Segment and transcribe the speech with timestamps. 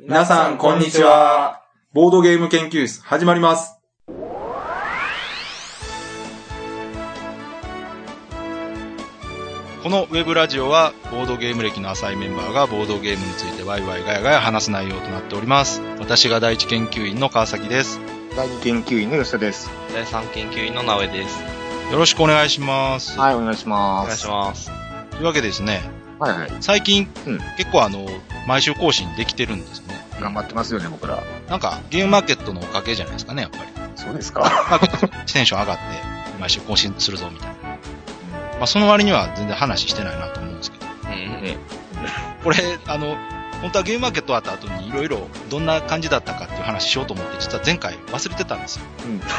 [0.00, 1.64] 皆さん、こんにちは。
[1.92, 3.80] ボードゲーム研究室、始まります。
[9.82, 15.82] このウェブラジオは、ボードゲーム歴の浅いメンバーがボードゲームについてワイワイガヤガヤ話す内容となっております。
[15.98, 17.98] 私が第一研究員の川崎です。
[18.36, 19.68] 第二研究員の吉田です。
[19.92, 21.42] 第三研究員の直江です。
[21.90, 23.18] よろしくお願いします。
[23.18, 24.06] はい、お願いしおます。
[24.06, 24.70] 願いします。
[25.10, 25.82] というわけでですね、
[26.18, 26.50] はいはい。
[26.60, 28.06] 最近、うん結構あの、
[28.46, 30.06] 毎週更新できてるんですね。
[30.20, 31.22] 頑張ってますよね、僕ら。
[31.48, 33.64] なんか、ゲームマーケットのおかげじゃないですかね、やっぱり。
[33.94, 34.40] そうですか。
[34.40, 34.80] まあ、
[35.26, 35.82] テンション上がって、
[36.40, 37.54] 毎週更新するぞ、みたいな。
[37.54, 40.86] まあ、その割には全然話してないなと思うんですけど。
[40.86, 41.42] うん。
[41.42, 41.56] ね
[42.42, 42.56] これ、
[42.86, 43.16] あの、
[43.60, 48.84] 本当はゲームマーケット終わった後にいろいろどんな感じだったかっていう話しようと思って、実は前回忘れてたんですよ。
[49.06, 49.20] うん。
[49.20, 49.30] とり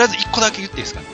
[0.00, 1.06] あえず1個だけ言っていいですかね。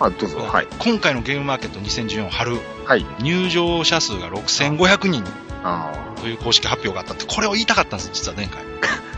[0.00, 0.38] あ、どうぞ。
[0.38, 0.66] はい。
[0.78, 3.04] 今回のゲームマーケット2014春、はい。
[3.20, 5.24] 入場者数が6500人
[5.64, 8.62] あという公式発表があったって、これを言いたかったんです、実は前回。
[8.62, 8.64] あ。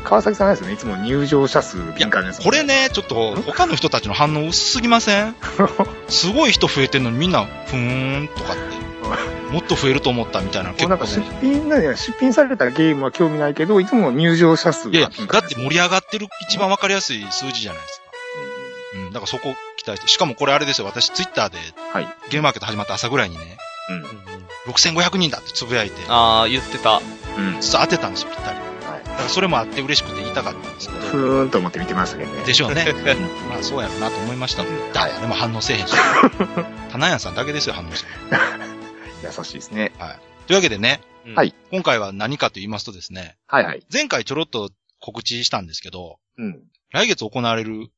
[0.05, 0.73] 川崎さんですよね。
[0.73, 2.63] いつも入場者数敏感ですもんこれ。
[2.63, 5.35] ね、ちょっと他の人たちの反応薄すぎません？
[6.09, 8.63] すごい人増えてんのにみんな、ふーんとかって、
[9.53, 11.39] もっと増えると思ったみたいなの結構もうなんか出ね。
[11.43, 18.00] 品ね、出品されたゲームは興味ないけど、いつも入場者数いやいやだって盛り上がってる一番わかりやすい数字じゃないですか。
[18.95, 20.09] うん、だからそこ期待して。
[20.09, 21.59] しかもこれあれですよ、私ツイッターで、
[21.93, 23.59] はいゲームマーケット始まった朝ぐらいにね、
[23.91, 23.93] う
[24.69, 24.73] ん。
[24.73, 27.01] 6500人だってつぶやいて、ああ、言ってた。
[27.37, 27.61] うん。
[27.61, 28.59] 実は当てたんですよ、ぴったり。
[28.59, 29.05] はい。
[29.05, 31.01] だからそれもあって嬉しくて言いたかったんですけど。
[31.01, 32.45] ふーんと思って見てましたけどね。
[32.45, 32.87] でしょうね。
[33.49, 34.65] まあそうやろなと思いました。
[34.93, 35.95] 誰でも反応せえへんし。
[36.91, 38.17] 棚屋さんだけですよ、反応してる。
[39.25, 39.93] 優しいですね。
[40.47, 41.55] というわけでね、うんはい。
[41.71, 43.83] 今回は何かと言いますとですね、はいはい。
[43.93, 46.63] 前回ちょろっと告知したんですけど、うん。
[46.93, 47.91] 来月行われるうん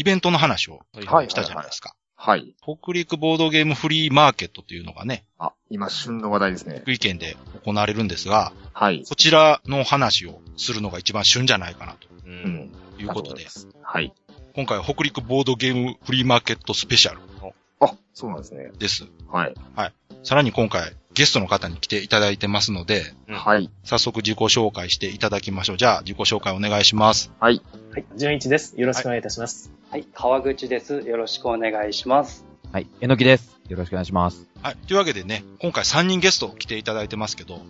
[0.00, 1.94] イベントの話をはいしたじゃないですか。
[2.16, 2.54] はい。
[2.62, 6.78] 北陸ボードゲームフリーマーケットというのがね、あ、今旬の話題ですね。
[6.80, 9.04] 福井県で行われるんですが、はい。
[9.06, 12.28] こちらの話をするのが一番旬じゃないかなとう。
[12.28, 12.72] うんん。
[12.98, 13.46] いうことで、
[13.82, 14.14] はい。
[14.54, 17.20] 今回は北陸ボードゲームフリーマーケットスペシャル
[17.80, 18.70] あ、そうなんですね。
[18.78, 19.06] です。
[19.30, 19.54] はい。
[20.22, 23.70] さらに今回ゲストの方に来ていただいてますので、うんはい。
[23.84, 25.76] 早速自己紹介していただきましょう。
[25.76, 27.32] じゃあ自己紹介お願いします。
[27.40, 27.60] はい。
[27.92, 28.78] はい、純一です。
[28.78, 29.70] よろしくお願いいたします。
[29.70, 29.79] はい、
[30.14, 31.00] 川口です。
[31.00, 32.44] よろしくお願いします。
[32.72, 32.86] はい。
[33.00, 33.60] えのきです。
[33.68, 34.46] よろしくお願いします。
[34.62, 34.76] はい。
[34.86, 37.60] というわけでね、今回3人ゲスト来ていただいてますけど、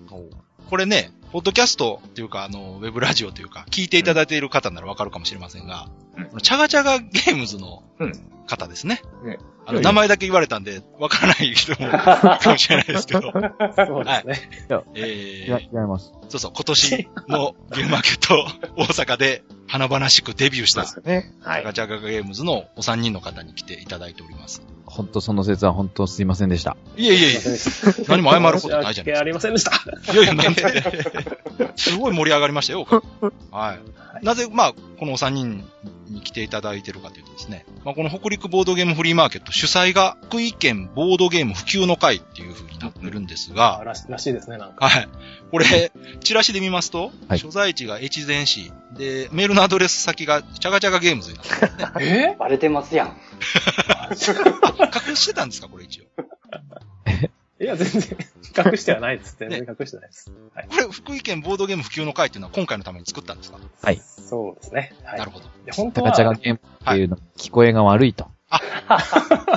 [0.69, 8.13] これね、ポッドキャストっていうか、あの、ウェブラジオというか、聞いていただいている方ならわかるかもしれませんが、うんチャガチャガゲームズのうん
[8.47, 9.01] 方ですね。
[9.25, 14.51] ねあの、名前だけ言われたんで、わからない人もい るかもしれないですけど、そうですね。
[14.95, 16.13] えいや、違いー、ます。
[16.29, 21.33] そうそう、今年のゲームマーケット大阪で華々しくデビューした、チそうですね。
[21.43, 21.73] はいャガ。
[21.73, 24.63] チャガゲームズのお三人の方に来ていただいております。
[24.85, 26.77] 本当その説は本当すいませんでした。
[26.97, 27.41] いえいえいえ、
[28.09, 30.13] 何も謝ることないじゃないですかありませんでした。
[30.13, 30.65] いやいや、なんで、
[31.77, 32.85] すごい盛り上がりましたよ。
[33.53, 34.25] はい。
[34.25, 35.65] なぜ、まあ、このお三人
[36.09, 44.89] に来ていただいてるかというとですね、まあ、この北陸ボードゲームフリーマーケット主催が、福井県ボードゲーム普及の会っていう風になってるんですが、らしらしいですね、なんか。
[44.89, 45.09] はい。
[45.53, 52.33] これ、チラシで見ますと、はい所在地が越前市、で、メールのアドレス先が、チャガチャガゲームズになってるんですね。
[52.35, 52.37] え？
[52.39, 53.17] バレてますやん。
[54.11, 54.17] 隠
[55.17, 56.05] してたんですかこれ一応。
[57.63, 58.19] いや、全然
[58.67, 59.37] 隠してはないです。
[59.39, 60.33] 全然隠してないです。
[60.55, 60.69] はい。
[60.69, 63.59] これ、福井県ボードゲーム普及の会っていうのは今回のために作ったんですか、
[63.99, 64.95] そうですね。
[65.05, 65.19] はい。
[65.19, 65.45] なるほど。
[65.67, 68.29] で本当はチャカチャカゲームっていうの、聞こえが悪いと。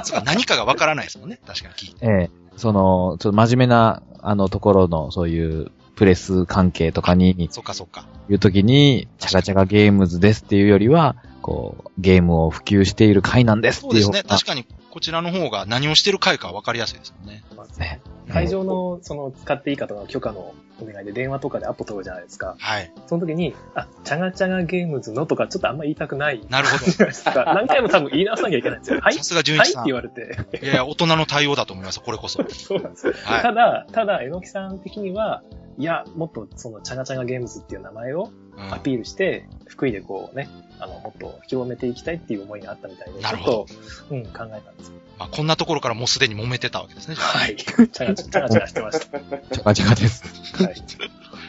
[0.04, 1.40] そうか、何かがわからないですもんね。
[1.48, 2.06] 確かに聞いて。
[2.06, 8.08] ええその、ちょっと真面目な、あの、ところの、そういう、プレス関係とかに、そっかそっか。
[8.30, 14.04] いうときに、チャカチャカゲームズですっていうよりは、こう、ゲームを普及している会なんですっていう。
[14.04, 14.30] そうですね。
[14.30, 17.44] 確かに、こちらの方が何をしてる回かわかりやすいですもんね。
[17.78, 18.02] ね。
[18.32, 22.56] 会場の、その、使っていい方の許可のお願いで電話とかでアポ取るじゃないですか。
[22.58, 22.92] はい。
[23.08, 26.42] その時に、あ、チャガチャガゲームズのとか、ちょっとあんま言いたくない。
[26.50, 26.86] なるほど。
[27.54, 29.00] 何回も多分言い直さなきゃいけないんですよ。
[29.02, 29.68] は いさすが純はい？
[29.68, 29.86] って一さん。
[29.86, 30.38] い言われて。
[30.66, 32.02] やいや、大人の対応だと思います。
[32.02, 32.44] これこそ。
[32.50, 33.14] そうなんですよ。
[33.24, 33.42] はい。
[33.42, 35.44] ただ、ただ、えのきさん的には、
[35.78, 40.48] いや、もっとその、チャガチャガゲームズっていう名前をうんアピールして、福井でこうね、
[40.80, 43.74] あの、もっと広めていきたいっていう思いがあったみたいで、ちょっなるほどと、
[44.12, 44.94] うん、考えたんですよ。
[45.18, 47.16] まあ、こんなところからもうすでに揉めてたわけですね。
[47.16, 47.56] はい。
[47.56, 49.20] チャガチャチャガチャガしてました。
[49.20, 50.24] チャカチャカです。
[50.64, 50.76] はい。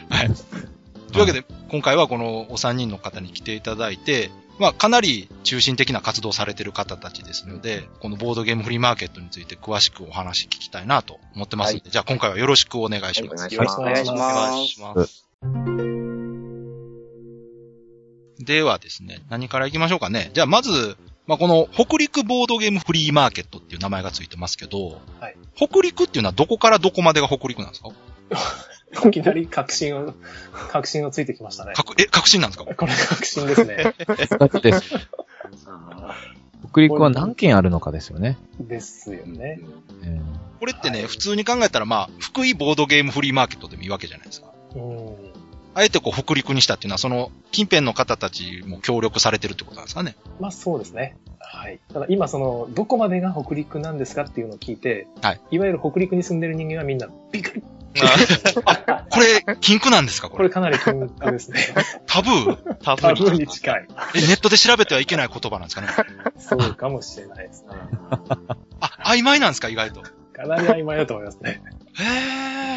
[0.09, 0.27] あはい。
[0.27, 13.43] というわけで、今回はこのお三人の方に来ていただいて、まあ、かなり中心的な活動されてる方たちですので、このボードゲームフリーマーケットについて詳しくお話聞きたいなと思ってますので、じゃあ今回はよろしくお願いします。
[13.43, 14.35] はいよろしくお願いしおます。
[14.35, 16.25] 願いしますお願いします。
[18.39, 20.29] ではですね、何から行きましょうかね。
[20.33, 20.97] じゃあまず、
[21.27, 27.89] まあ、この北陸ボードゲームフリーマーケットっていう名前がついてますけど、はい北陸っていうのはどこからどこまでが北陸なんですか？
[28.91, 30.13] いきなり確信を、
[30.69, 31.73] 確信をついてきましたね。
[31.97, 32.65] え、確信なんですか？
[32.65, 33.93] これ確信ですね。
[34.37, 34.93] だってです。
[36.71, 38.37] 北陸は何県あるのかですよね。
[38.59, 39.59] ですよね。
[40.03, 40.21] え
[40.59, 44.47] これってね、普通に考えたらまあ、福井ボードゲームフリーマーケットでもいいわけじゃないですか。
[44.75, 45.15] うん。
[45.73, 50.15] あえてこう北陸にしたっていうのは、その近辺の方たちも協力されてるってことなんですかね。
[50.39, 51.17] まあそうですね。
[51.39, 51.79] はい。
[51.93, 55.41] ただ今その、どこまでが北陸なんですかっていうのを聞いて、はい。
[55.51, 57.61] いわゆる北陸に住んでる人間はみんなびっく
[57.95, 58.01] り。
[59.09, 60.37] これ、禁句なんですかこれ？
[60.37, 61.73] これかなり禁句ですね。
[62.05, 62.75] タブー？
[62.83, 63.87] 多タブー分に近い。
[64.15, 65.87] え、ネットで調べてはいけない言葉なんですかね？
[66.37, 67.69] そうかもしれないですね。
[68.79, 70.01] あ、曖昧なんですか意外と？
[70.33, 71.61] かなり曖昧だと思いますね。
[71.97, 72.03] へ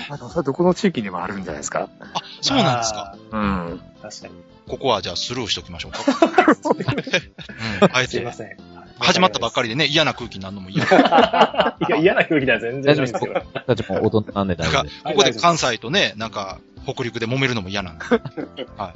[0.08, 0.14] ー。
[0.14, 1.88] あの、それどこの地域にもあるんじゃないですか？
[2.14, 3.16] あ、そうなんですか。
[3.32, 3.82] うん。
[4.00, 4.34] 確かに。
[4.68, 5.98] ここはじゃあスルーしときましょうか。
[7.82, 7.88] うん。
[7.92, 8.56] あえてすいま、せん。
[9.06, 9.68] 始まったばっかり。
[9.68, 10.84] りでね、嫌な空気になるのも嫌。
[10.86, 10.88] い
[11.88, 13.34] や、嫌な空気では全然ないですけど。
[13.34, 18.04] 僕たちも大人なんで大丈夫です。、ここで関西とね、なんか、北陸で揉めるのも嫌なんで。
[18.76, 18.94] は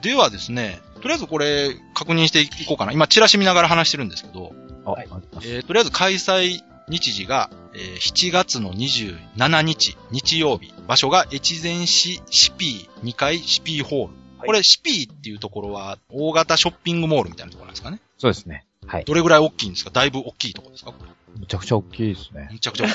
[0.00, 0.02] い。
[0.02, 2.92] ではですね、とりあえずこれ、確認していこうかな。
[2.92, 4.52] 今、チラシ見ながら話してるんですけど、
[4.84, 5.08] あ、はい
[5.42, 10.72] えーとりあえず開催日時が、えー7月の27日、日曜日。
[10.86, 14.14] 場所が越前市シピー2階シピーホール。
[14.46, 18.00] これ、シピーっていうところは、大型ショッピングモールみたいなところなんですかね。
[18.18, 18.65] そうですね。
[18.86, 19.04] はい。
[19.04, 19.90] どれぐらい大きいんですか？
[19.90, 20.92] だいぶ大きいところですか？
[20.92, 22.48] これむちゃくちゃ大きいですね。
[22.50, 22.86] むちゃくちゃ。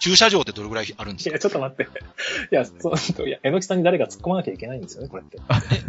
[0.00, 1.30] 駐車場ってどれぐらいあるんですか？
[1.30, 1.82] いや、ちょっと待って。
[1.82, 5.38] いや、そう、いや、えのきさんに誰か突っ込まなきゃいけないんですよね、これって。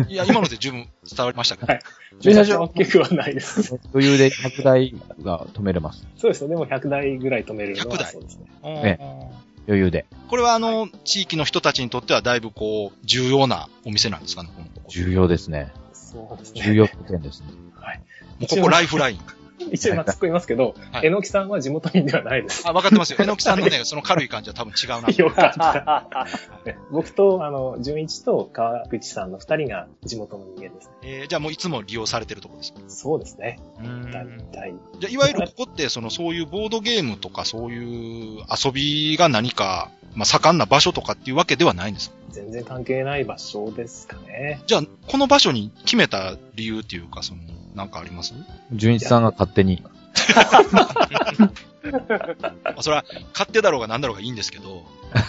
[0.10, 1.72] えいや、今ので十分伝わりましたけど。
[1.72, 1.82] はい
[2.20, 2.62] 駐車場？
[2.64, 3.80] 大きくはないです。
[3.94, 6.06] 余裕で100台が止めれます。
[6.18, 6.50] そうですね。
[6.50, 8.12] でも100台ぐらい止めるの100は台？
[8.12, 8.46] そうですね。
[8.64, 8.98] え
[9.68, 10.06] 余裕で。
[10.28, 14.44] これはあの、地域の人たちにとってはだいぶこう、重要なお店なんですか？
[14.44, 15.72] ね、この重要ですね。
[15.94, 16.62] そうですね。
[16.62, 17.48] 重要点ですね。
[17.76, 18.02] はい。
[18.40, 19.20] もうここライフライン。
[19.72, 22.68] 一応今突っ込みますけど、はいえのきさんは地元民ではないです。
[22.68, 23.18] あ、分かってますよ。
[23.22, 25.10] えのきさんのね、その軽い感じは多分違うな。
[25.16, 26.28] よかった。
[26.66, 30.94] ね僕と、あの、純一と川口さんの二人が地元の人間ですね。
[31.04, 32.80] えーじゃあもういつも利用されてるとこですか？
[32.88, 33.60] そうですね。
[33.80, 34.74] うー大ん体。
[35.00, 42.16] じゃあいわゆるここって、そのそういうボードゲームとかそういう遊びが何か、まあ盛んな場所とかっていうわけではないんですか？
[42.32, 44.62] 全然関係ない場所ですかね。
[44.68, 47.42] じゃあ、この場所に決めた理由っていうか、その、
[47.76, 48.34] なんかあります？
[48.74, 49.82] 純一さんが勝手に。
[49.84, 49.92] ま
[52.76, 54.84] あそれは、勝手だろうが何だろうがいいんですけど、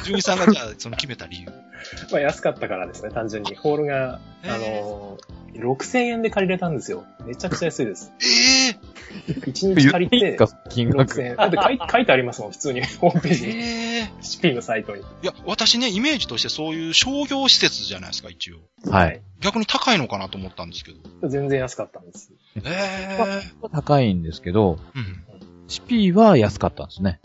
[0.05, 1.47] 純一さんがじゃあ、その決めた理由。
[2.13, 3.55] まあ安かったからですね、単純に。
[3.57, 5.19] ホールが、あの、
[5.55, 7.05] 6000円で借りれたんですよ。
[7.25, 8.13] めちゃくちゃ安いです。
[8.21, 8.77] ええ
[9.29, 11.14] 1日借りて、か、金額。
[11.14, 11.37] 6000円。
[11.37, 12.85] だって書い 書いてありますもん、普通に。
[12.99, 13.53] ホームページに。
[13.56, 15.03] ええシピのサイトに。
[15.03, 18.56] いや、私ね、イメージとしてそういう商業施設じゃないですか、一応。
[18.91, 19.20] はい。
[19.41, 21.29] 逆に高いのかなと思ったんですけど。
[21.29, 22.32] 全然安かったんです。
[22.56, 25.25] ええ高いんですけど、うん。
[25.69, 27.20] シピーは安かったんですね。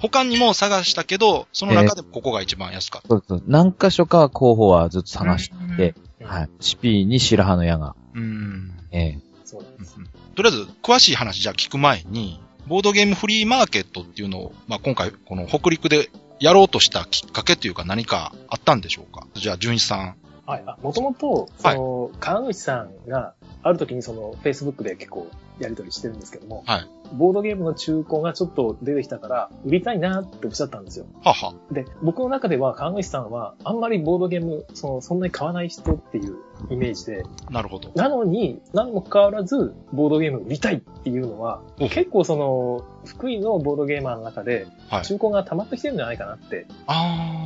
[0.00, 3.08] 他にも探したけど、その中でここが一番安かった。
[3.08, 3.42] そうです。
[3.46, 6.50] 何箇所か候補はずっと探して、うんはい。
[6.60, 8.72] シピーに白羽の矢が、うん。
[8.92, 9.96] ええそうなんです。
[10.34, 19.26] とりあえず、詳しい話じゃあ聞く前に、ボードゲームフリーマーケットっていうのを、まあ、今回、この北陸でやろうとしたきっかけというか何かあったんでしょうか？
[19.34, 20.16] じゃあ、純一さん。
[20.46, 20.62] はい。
[20.66, 25.28] あ、もともと、その、川口さんが、ある時にその、Facebook で結構
[25.58, 31.06] やりとりしてるんですけども、はいボードゲームの中古がちょっと出てきたから、売りたいなっておっしゃったんですよ。
[31.22, 31.54] はは。
[31.70, 36.36] で、僕の中では川口さんは、あんまりボードゲーム、その、そんなに買わない人っていう
[36.70, 37.90] イメージで、なるほど。
[37.94, 45.04] なのに、なのもかかわらず、ボードゲーム売りたいっていうのは、お結構その、福井のボードゲーマーの中で、はい。
[45.04, 46.66] 中古が溜まってきてるんじゃないかなって。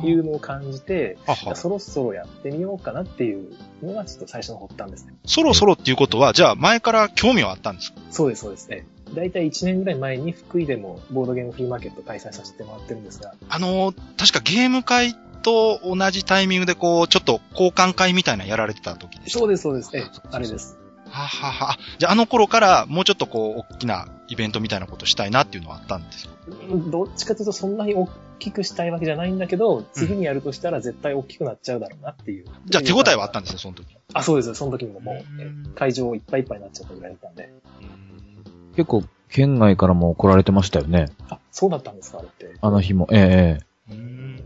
[0.03, 1.17] いうのを感じて。
[1.55, 5.13] そろそろやってみようかなっていうのがちょっと最初の発端ですね。
[5.25, 8.01] そろそろっていうことは、じゃあ前から興味はあったんですか？
[8.11, 8.85] そうです、そうですね。
[9.15, 19.39] だいたい1年ぐらい前に福井でもボードゲームフリーマーケット開催させてもらってるんですが、あのー、確かゲーム会と同じタイミングでこう、ちょっと交換会みたいなのやられてた時でした。
[19.39, 19.95] そうです、そうです。
[19.95, 20.77] えあれです。
[21.07, 21.77] ははは。
[21.99, 26.27] じゃああの頃からもうちょっとこう、大きなイベントみたいなことしたいなっていうのはあったんです
[26.87, 32.45] どっちかというとそんなに大きくしたいわけじゃないんだけど、次にやるとしたら絶対大きくなっちゃうだろうなっていう。
[32.65, 33.95] じゃあ手応えはあったんですね、その時。
[34.13, 34.55] あ、そうです。
[34.55, 37.53] その時にももう、会場いっぱいいっぱいになっちゃったぐらいだったんで。
[38.75, 41.07] 結構、県外からも来られてましたよね。
[41.29, 42.57] あ、そうだったんですか、あれって。
[42.61, 43.07] あの日も。
[43.11, 44.45] ええうんええ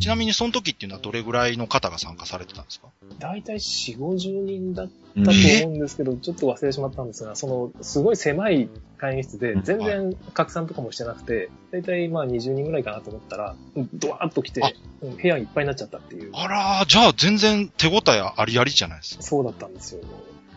[0.00, 2.88] ちなみにその時っていうのはどれぐらいの方が参加されてたんですか？
[3.18, 13.56] だいたい4、50人だっうんたと思うんですけど、ちょっと忘れてしまったんですが、その、すごい狭い会議室で、うん全然拡散とかもしてなくて、だいたいまあ20人ぐらいかなと思ったら、
[13.94, 14.70] ドワーッと来てあ、
[15.02, 16.30] うん部屋いっぱいになっちゃったっていう。
[16.34, 19.22] あらー、じゃあ全然手応えありありじゃないですか。
[19.22, 20.00] そうだったんですよ。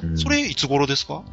[0.03, 1.23] うんそれいつ頃ですか？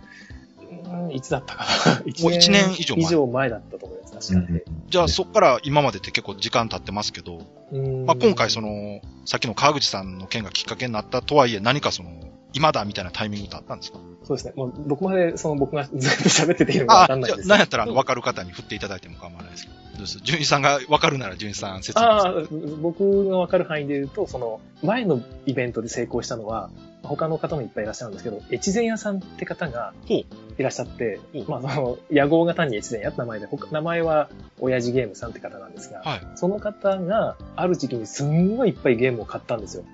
[1.08, 2.02] うんいつだったかな。
[2.06, 4.58] 一 もう一年以上前以上前だったと思います、確かに。
[4.58, 12.10] うんじゃあそっから今までって結構時間経ってますけど、うんまあ、今回その、さっきの川口さんの件がきっかけになったとはいえ、何かその、
[12.54, 13.98] 今だみたいなタイミングってあったんですか？
[14.24, 14.54] そうですね。
[14.56, 19.76] もう、どこまで、その僕が全部喋ってていいのかわかんないんですじゃあ、なんやったら、あの、わかる方に振っていただいても構わないですけど。
[19.76, 22.34] どうです純一さんがわかるなら純一さん説明ああ、
[22.80, 26.70] 僕がわかる範囲で言うと、その、前のイベントで成功したのは、
[27.02, 30.24] 他の方もいっぱいいらっしゃるんですけど、越前屋さんって方がい
[30.58, 34.28] らっしゃってまあ、その、野号が単に越前屋って名前で、他名前は
[34.60, 36.20] 親父ゲームさんって方なんですが、はい。
[36.34, 39.84] その方が、ある時期にすんごいいっぱいゲームを買ったんですよ。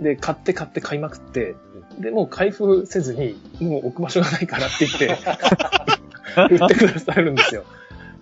[0.00, 1.54] で、買って買って買いまくって、
[1.98, 5.18] で、もう開封せずに、もう置く場所がないからって言って、
[6.54, 7.64] 売ってくださるんですよ。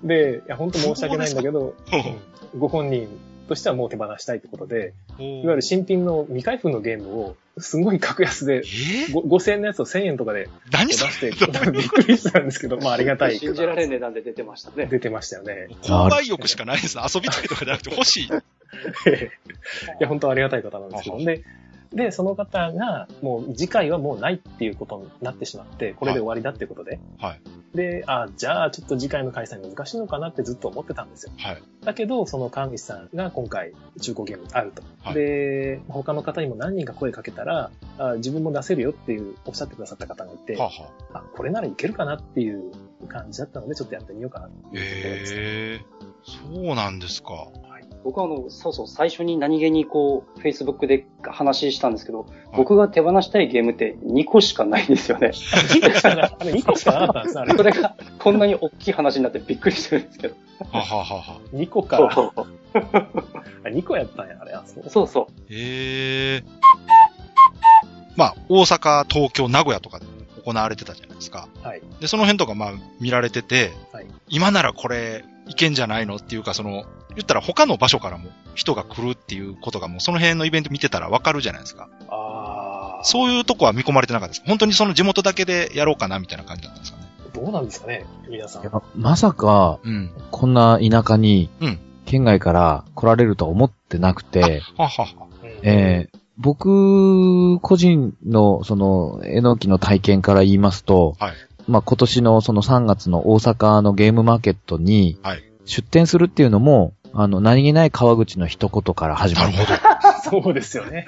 [0.05, 1.75] で、いや、本当申し訳ないんだけど、
[2.57, 3.09] ご本人
[3.47, 13.39] としてはもう手放したいってことで、いわゆる新品の未開封のゲームを、すごい格安で、えー、ご5000円のやつを1000円とかで出して、れ びっくりしたんですけど、まあありがたい。
[13.39, 14.87] 信じられん値段で出てましたね。
[14.87, 15.69] 出てましたよね。
[15.83, 17.05] 購買欲しかないですね。
[17.15, 18.27] 遊びたいとかじゃなくて欲しい。
[18.29, 18.31] い
[20.01, 21.19] や、本当ありがたい方なんですけど。
[21.25, 21.45] で、
[21.93, 27.01] で、その方が、もう次回はもうないっていうことになってしまって、これで終わりだっていうことで。
[27.19, 27.41] はい。
[27.77, 31.33] で、あ、じゃあちょっと次回の開催難しいのかなってずっと思ってたんですよ。
[31.37, 31.63] はい。
[31.85, 34.83] だけど、その川口さんが今回中古ゲームあると。
[35.03, 42.73] はいで、他の方にも何人か声かけたらあ、自分も出せるよっていうおっしゃってくださった方がいて、はあ、はあ、あ、これならいけるかなっていう
[43.09, 44.79] 感じだったので、ちょっとやってみようかなっていうと。
[44.79, 47.49] ええそうなんですか。
[48.05, 55.29] 僕はあの、そうそう、最初に何気にこう、Facebook で話したんですけど、僕が手放したいゲームって2個しかないんですよね。
[55.29, 57.55] 2個しかなあれ 2個しかなかったんですね、あれ。
[57.57, 60.35] それがこんなに大きい話になってびっくりしてるんですけど。
[60.71, 61.97] はあ、はあはあはあ、2個か。
[61.97, 64.53] そうそうあ2個やったんや、あれ。
[64.53, 65.33] あそうそうそう。
[65.51, 66.45] ええ
[68.17, 70.07] まあ、大阪、東京、名古屋とかで
[70.45, 71.49] 行われてたじゃないですか。
[71.63, 71.83] はい。
[72.01, 76.85] で、その辺とかまあ見られてて、はい今ならこれいけんじゃないのっていうか、その、
[77.15, 81.89] 言ったら他の場所からも人が来るっていうことがもうその辺のイベント見てたらわかるじゃないですか。
[82.09, 83.05] ああ。
[83.05, 84.47] そういうとこは見込まれてなかったです。
[84.47, 87.07] 本当にその地元だけでやろうかなみたいな感じだったんですかね。
[87.33, 88.63] どうなんですかね、皆さん。
[88.63, 90.11] いやまさか、うん。
[90.31, 95.27] こんな田舎にうん、県外から来られるとは思ってなくて、ははは。
[95.43, 101.33] うんえー僕、個人の、その、えのきの体験から言いますと、はい
[101.69, 109.53] まあ、今年のその3月の大阪のゲームマーケットにはい、出店するっていうのも、あの、何気ない川口の一言から始まる。
[109.53, 109.79] なるほど。
[110.43, 111.07] そうですよね。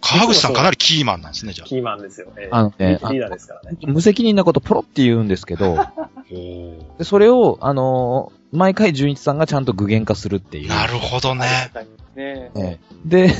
[0.00, 1.68] 川口さんかなりキーマンなんですね、じゃあ。
[1.68, 2.28] キーマンですよ。
[2.36, 3.78] えーあのねリリーダーですからね。
[3.82, 5.78] 無責任なことポロって言うんですけど、
[6.98, 10.68] でそれを、あのー毎回純一さんがちゃんと具現化するっていう。
[10.68, 11.72] なるほどね。
[13.04, 13.34] で、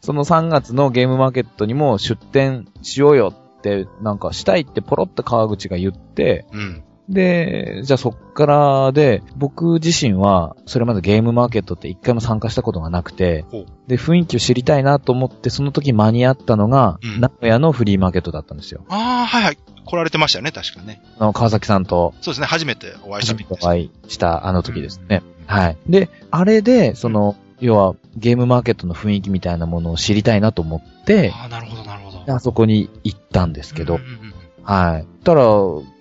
[0.00, 6.82] その3月のゲームマーケットにも出店しようよって、なんかしたいってポロッと川口が言って、うん。
[7.10, 13.44] で、じゃあそっからで、僕自身は、それまでゲームマーケットって一回も参加したことがなくて
[13.88, 18.84] で、雰囲気を知りたいなと思って、その時間に合ったのが、うん名古屋のフリーマーケットだったんですよ。
[18.88, 19.58] ああ、はいはい。
[19.84, 21.02] 来られてましたよね、確かね。
[21.18, 23.64] あの、川崎さんとそうですね、初めてお会いしたみたいです。
[23.66, 25.22] お会いしたあの時ですね。
[25.46, 25.76] はい。
[25.88, 31.89] で、あれで、その、要はゲームマーケットの雰囲気みたいなものを知りたいなと思って、ああ、なるほど。
[32.26, 35.24] あそこに行ったんですけどうん、うんうんはい。
[35.24, 35.42] たら、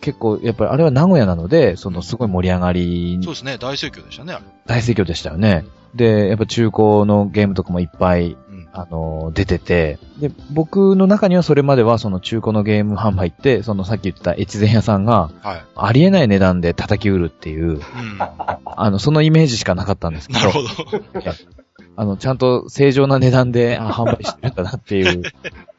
[0.01, 4.45] 結構、やっぱりあれは名古屋なので、そのすごい盛り上がりそう、ですね、大盛況でしたね、あれ。
[4.67, 5.65] 大盛況でしたよね。
[5.95, 8.69] で、やっぱ中古のゲームとかもいっぱい、うん。
[8.71, 15.63] あの、出てて、で、僕の中にはそれまではその中古のゲーム販売って、そのさっき言ってた越前屋さんが、はい。
[15.75, 17.81] ありえない値段で叩き売るっていう、うん。
[18.19, 20.69] あの、そのイメージしかなかったんですけど、なるほど。
[21.99, 25.21] あの、ちゃんと正常な値段であ販売してるんだなっていう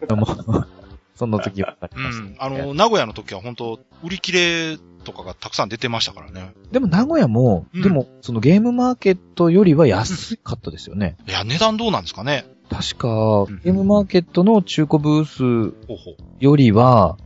[0.07, 0.27] のも、
[1.17, 2.53] その時はありうましたん。
[2.55, 6.53] あの、名古屋の時は本当売り切れとかがたくさん出てましたからね。
[6.73, 11.17] でも名古屋も、うんでも、そのゲームマーケットよりは安かったですよね。
[11.27, 12.45] いや、値段どうなんですかね。
[12.69, 15.75] 確かん、ゲームマーケットの中古ブース。
[16.39, 17.17] よりは、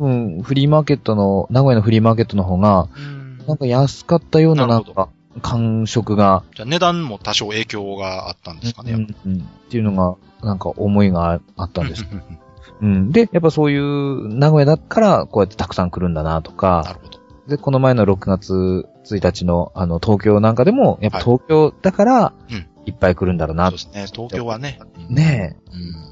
[0.00, 5.08] うんうん、フリーマーケットの、名古屋のフリーマーケットの方が、うんなんか安かったようななんか、
[5.42, 8.92] 感触が、じゃあ値段も多少影響があったんですかね。
[8.92, 12.04] うんうんっていうのが、なんか思いがあったんです。
[12.04, 12.38] うんうんうん
[12.80, 13.12] うん。
[13.12, 17.20] で、やっぱそういう、名古屋だから、こうやってたくさん来るんだなとなか、るほど。
[17.46, 23.78] で、この前の6月1日の、あの、東京なんかでも、やっぱはい東京だからうん、いっぱい来るんだろうなそうで。
[23.78, 24.06] すね。
[24.12, 24.80] 東京はね。
[25.08, 25.56] うんね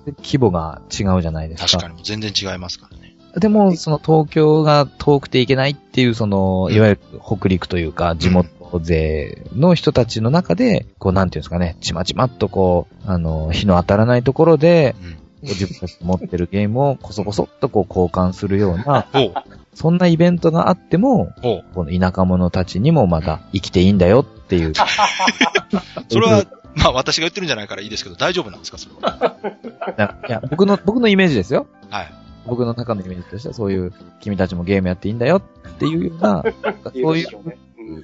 [0.07, 0.15] うん。
[0.19, 1.69] 規模が違うじゃないですか。
[1.69, 3.17] 確かに全然違いますからね。
[3.37, 8.49] でも、その東京が遠くて行けないっていう、その、うんいわゆる北陸というか、地元
[8.79, 14.95] 勢の人たちの中で、こう、なんていうんですかね、ちまちまっとこう、あの、日の当たらないところで、
[15.43, 19.35] 自分たちの持ってるゲームをこそこそっとこう交換するような、ほう。
[19.75, 21.65] そんなイベントがあっても、ほう。
[21.75, 24.73] この田舎者たちにもまた生きていいんだよっていう。
[26.09, 26.45] それは、
[26.75, 29.37] まあ私が言ってるんじゃないからいいですけど、大丈夫なんですか、それは？
[30.29, 31.67] いや、僕の、僕のイメージですよ。
[31.91, 32.13] はい。
[32.47, 36.43] 僕の中のイメージとしては、そういう、君たちもゲームやっていいんだよっていうような、
[36.95, 37.29] そういう、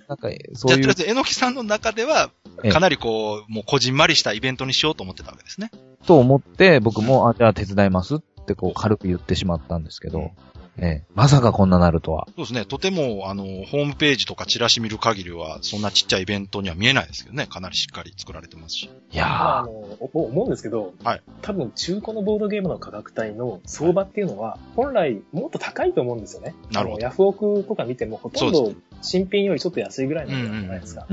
[0.09, 2.31] なんか、そういうとりあえ、ず、えのきさんの中では、
[2.63, 2.71] ええ。
[2.71, 5.71] かなりこう、もうこじんまりしたイベントにしようと思ってたわけですね。
[6.07, 10.31] と思って、僕も、あ、じゃあ手伝いますってこう、軽く言ってしまったんですけど、
[10.79, 12.27] ええ、まさかこんななるとは。
[12.29, 12.65] そうですね。
[12.65, 17.47] とても、あの、ホームページとかチラシ見る限りは、そんなちっちゃいイベントには見えないですけどね。
[17.47, 18.91] かなりしっかり作られてますし。
[19.13, 19.71] いやまあ、の、
[20.13, 26.55] お思うんですけど、はい多分中古のボードゲームの価格帯の相場っていうのは、本来もっと高いと思うんですよね。
[26.73, 31.07] なるほどあのヤフオクとか見てもほとんど新品よりちょっと安いぐらいのじゃないですか。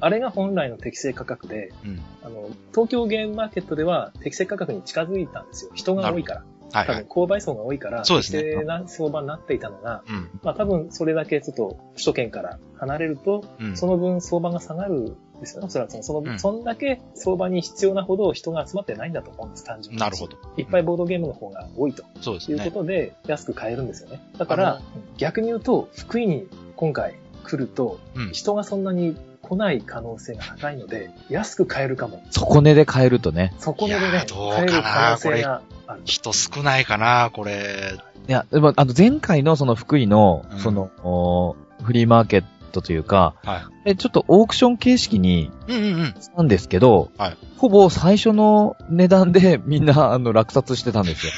[0.00, 2.00] あれが本来の適正価格で、うん。
[2.22, 5.70] あの、東京ゲームマーケットでは適正価格に近づいたんですよ。
[5.74, 6.44] 人が多いから。
[6.72, 7.04] はいはい。
[7.04, 10.30] 多分購買層が多いから、そうですねな相場になっていたのが、うん。
[10.42, 13.76] まあ多分それだけちょっと首都圏から離れると、うん。
[13.76, 15.70] その分相場が下がるんですよね。
[15.70, 20.00] それはその、うんそんだけ相場に必要なほど人が集まってないんだと思うんです、単純に。
[20.00, 20.36] なるほど。
[20.56, 22.70] いっぱいボードゲームの方が多いというこそうですね。
[22.70, 24.20] とで、安く買えるんですよね。
[24.38, 24.80] だかあら、
[25.18, 28.32] 逆に言うと、福井に今回来ると、うん。
[28.32, 32.22] 人がそんなに来ない可能性が高いので、安く買えるかも。
[32.30, 33.54] 底値で買えるとね。
[33.58, 35.62] そこでねいやー、どうかな買える可能性が。
[36.04, 37.94] 人少ないかな、これ。
[38.28, 45.50] いや、でも、あの、前回のその福井のうん、その、おフリーマーケットというか、はえ、ちょっとオークション形式にい。
[45.68, 46.14] うんうんうん。
[46.20, 51.32] したんですけど、はいほぼ最初の値段で みんな、あの、落札してたんですよ。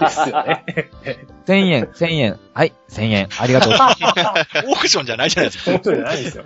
[0.00, 0.64] ですよね。
[1.46, 3.96] 1000円、1000円、はい、1000円、ありがとうござい
[4.66, 5.70] オークションじゃないじゃないですか。
[5.70, 6.44] 本当じゃないですよ。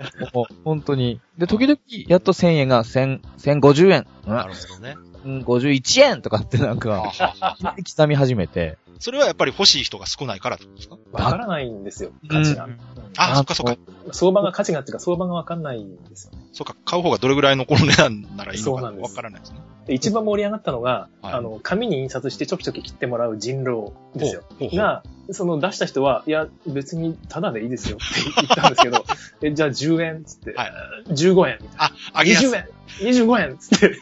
[0.63, 1.19] 本当に。
[1.37, 4.95] で、時々、やっと1000円が1000、1050円、なるほどね。
[5.25, 7.11] うん、51円とかってなんあか、
[7.77, 10.97] 刻み始めて、それはやっぱり欲しい人が少ないからですか？
[11.11, 12.65] わからないんですよ、価値が。
[12.65, 12.79] うん
[13.19, 13.77] あ、そっかそっか。
[14.11, 16.45] 相場が価値がっていうか相場がわかんないんですよね。
[16.53, 19.59] そっか、買う方がどれぐらいのこの値段ならいいのかわそうなんですからないですね。
[19.87, 24.43] で一番盛り上がったのが、はいあの、紙に印刷してちょきちょき切ってもらう人狼ですよ。
[24.73, 25.01] が、
[25.31, 28.05] その出した人は、いや、別にタダでいいですよって
[28.41, 29.03] 言ったんですけど、
[29.41, 30.71] えじゃあ10円っつって、はい
[31.09, 31.85] 15円みたいな。
[31.85, 32.49] あ、あげやすい。
[32.49, 32.67] 20円
[33.27, 33.97] !25 円っつって、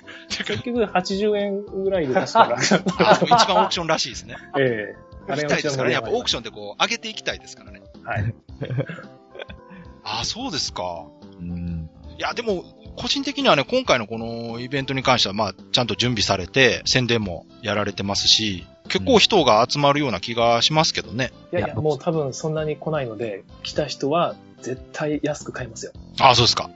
[0.45, 3.09] 結局80円ぐらいで確か楽だった。
[3.11, 4.37] あ、一番オークションらしいですね。
[4.57, 4.84] ええ
[5.27, 5.95] 行きがたいですからね。
[5.95, 7.81] やっぱオークシションってこう、上げていきたいですからね。
[8.03, 8.35] はい。
[10.03, 11.07] あ、そうですか。
[11.39, 12.63] うん、いや、でも、
[12.95, 21.31] 個人的にはね、今回のこのイベントに関しては、まあ、ちゃんと準備されて、宣伝もやられてますし、結構人が集まるような気がしますけどね。
[21.51, 25.91] いやいや、いやもう多分そんなに来ないので、来た人は絶対安く買いますよ。
[26.19, 26.69] あ、そうですか。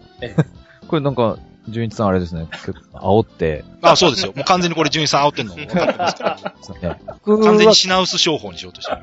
[0.87, 1.37] これなんか、
[1.71, 4.33] 純一さんあれですね、結構煽って、あ、そうですよ。
[4.35, 6.39] もう完全にこれ、純一さん煽ってんの分かってますから。
[6.95, 8.99] ね、僕完全はに品薄商法にしようとしてる。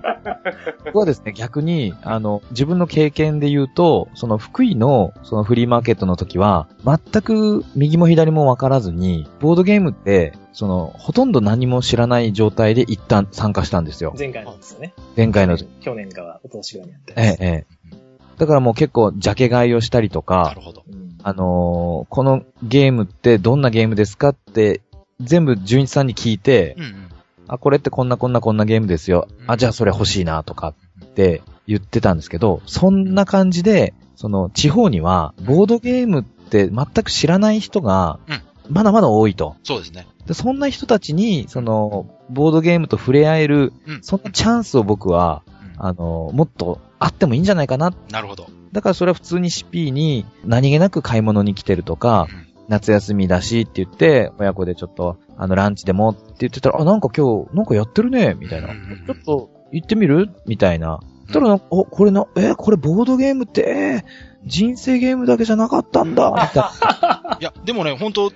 [0.87, 14.15] 僕はですね、逆に、あの、自分の経験で言うと、その福井の、そのフリーマーケットの時は、全く右も左も分からずに、ボードゲームって、その、ほとんど何も知らない状態で一旦参加したんですよ。
[14.19, 14.95] 前回のですよね。
[15.17, 15.59] 前回の。
[15.59, 17.15] 去年かはお通しぐらいにやって。
[17.17, 17.97] ええ、ええ。
[18.39, 20.85] だからもう結構、ジャケ買いをしたりとなかる、ほど。
[20.91, 24.83] うんあのーこのゲームってどんなゲームですかって、
[25.19, 27.09] 全部純一さんに聞いてう、んうん。
[27.49, 29.27] あ、これってこんなこんなこんなゲームですよ。
[29.41, 30.73] うんあ、じゃあそれ欲しいなとか
[31.05, 39.57] って言ってたんですけど、そんな感じで、その地方には、ボードゲームって全く知らない人がうん、まだまだ多いと。
[39.65, 40.07] そうですね。
[40.29, 43.99] でそんな人たちに、その、ボードゲームと触れ合える、うん。
[44.03, 45.43] そんなチャンスを僕は、
[45.79, 47.93] うんあの、もっとあってもいいんじゃないかな。
[48.11, 48.47] なるほど。
[48.73, 58.69] だからそれは普通に CP に何気なく買い物に来てるとか、うん夏休みだしって言って、親子でちょっと、あの、ランチでもって言ってたら、あ、なんか今日、なんかやってるね、みたいな。
[58.71, 60.31] ちょっと、行ってみる？
[60.47, 60.99] みたいな。
[61.27, 67.39] そしたらお、これな、え、これボードゲームって、えー人生ゲームだけじゃなかったんだ、みたいな。
[67.41, 68.31] いや、でもね、本当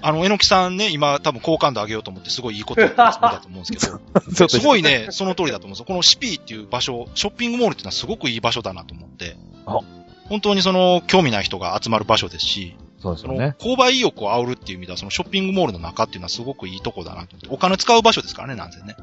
[0.00, 4.00] あの、えのきさんね、今多分好感度上げようと思ってすごいいいこと言ってるつもりだと思うんです
[4.32, 5.84] けど、 すごいね、その通りだと思うんですよ。
[5.86, 9.80] このシピーっていう場所、ショッピングモールっていうのはすごくいい場所だなと思ってあ、
[10.28, 18.96] 本当にその、興味ない人が集まる場所ですし、そうですよね。、購買意欲を煽るっていう意味では、そのショッピングモールの中っていうのはすごくいいとこだなと思って、お金使う場所ですからね、なんせね。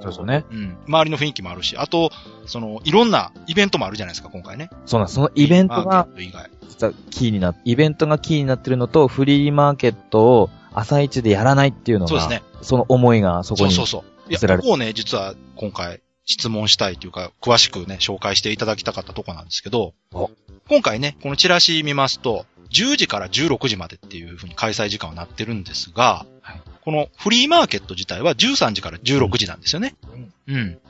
[0.00, 0.44] そうですよね。
[0.50, 0.76] うん。
[0.86, 2.12] 周りの雰囲気もあるし、あと、
[2.46, 4.70] その、いろんなイベントもあるじゃないですか、今回ね。
[4.86, 6.48] そうなんですそのイベントが、以外。
[6.80, 12.42] 実はキーになっイベントがキーになってるのと、フリーマーケットを朝一でやらないっていうのが、そうですね。
[12.62, 13.72] その思いがそこに。
[13.72, 14.30] そうそうそう。
[14.30, 20.30] いや、ここをね、実は今回質問したいというか、詳しくね、紹介していただきたかったとこなんですけどお、
[20.68, 29.94] 今回ね、このチラシ見ますと、10時から16時までっていう風に開催時間はなってるんですが、はいこのフリーマーケット自体は13時から16時なんですよね。
[30.14, 30.19] うん。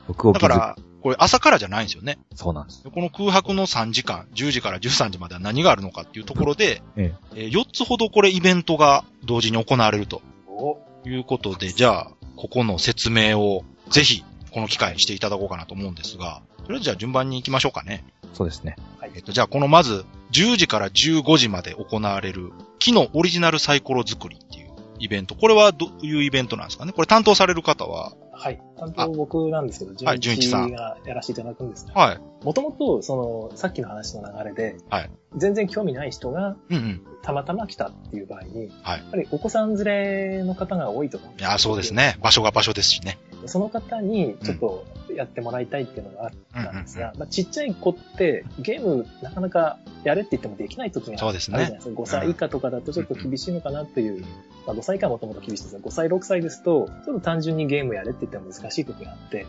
[0.07, 0.41] 僕を気づく。
[0.41, 2.19] だから、これ朝からじゃないんですよね。
[2.35, 2.83] そうなんです。
[2.83, 18.03] この空白の3時間、10時から13時までは何があるのかっていうところで、ええ4つほどこれイベントが同時に行われるとおいうことで、じゃあ、ここの説明をぜひ、この機会にしていただこうかなと思うんですが、とりあえずじゃあ順番に行きましょうかね。
[18.33, 18.75] そうですね。
[19.15, 24.69] えっと、じゃあこのまず、10時から15時まで行われる、木のオリジナルサイコロ作りっていう
[24.99, 25.35] イベント。
[25.35, 26.93] これはどういうイベントなんですかね？
[26.93, 28.61] これ担当される方は、はい。
[28.75, 32.19] 担当僕なんですけど、はい純一がやらせていただくんですが、はい。
[32.43, 37.01] もともと、その、さっきの話の流れで、はい全然興味ない人がうんうん。
[37.21, 41.93] たまたま来たっていう場合に、はいやっぱりお子さん連れの方が多いと思うんですいや、そうです。
[41.93, 42.17] ね。
[42.21, 43.17] 場所が場所ですしね。
[43.45, 52.01] その方にちょっとやってもらいたいっていうのがあったんですが、まあ、ちっちゃい子ってゲームなかなかやれって言ってもできない時があるじゃそうですねないですか。
[52.01, 54.21] 5歳以下とかだとちょっと厳しいのかなっていう、
[54.65, 59.45] まあ、5歳以下はもともと厳しいですが、5歳、6歳ですと、ちょっと単純にゲームやれって言っても難しい時があって、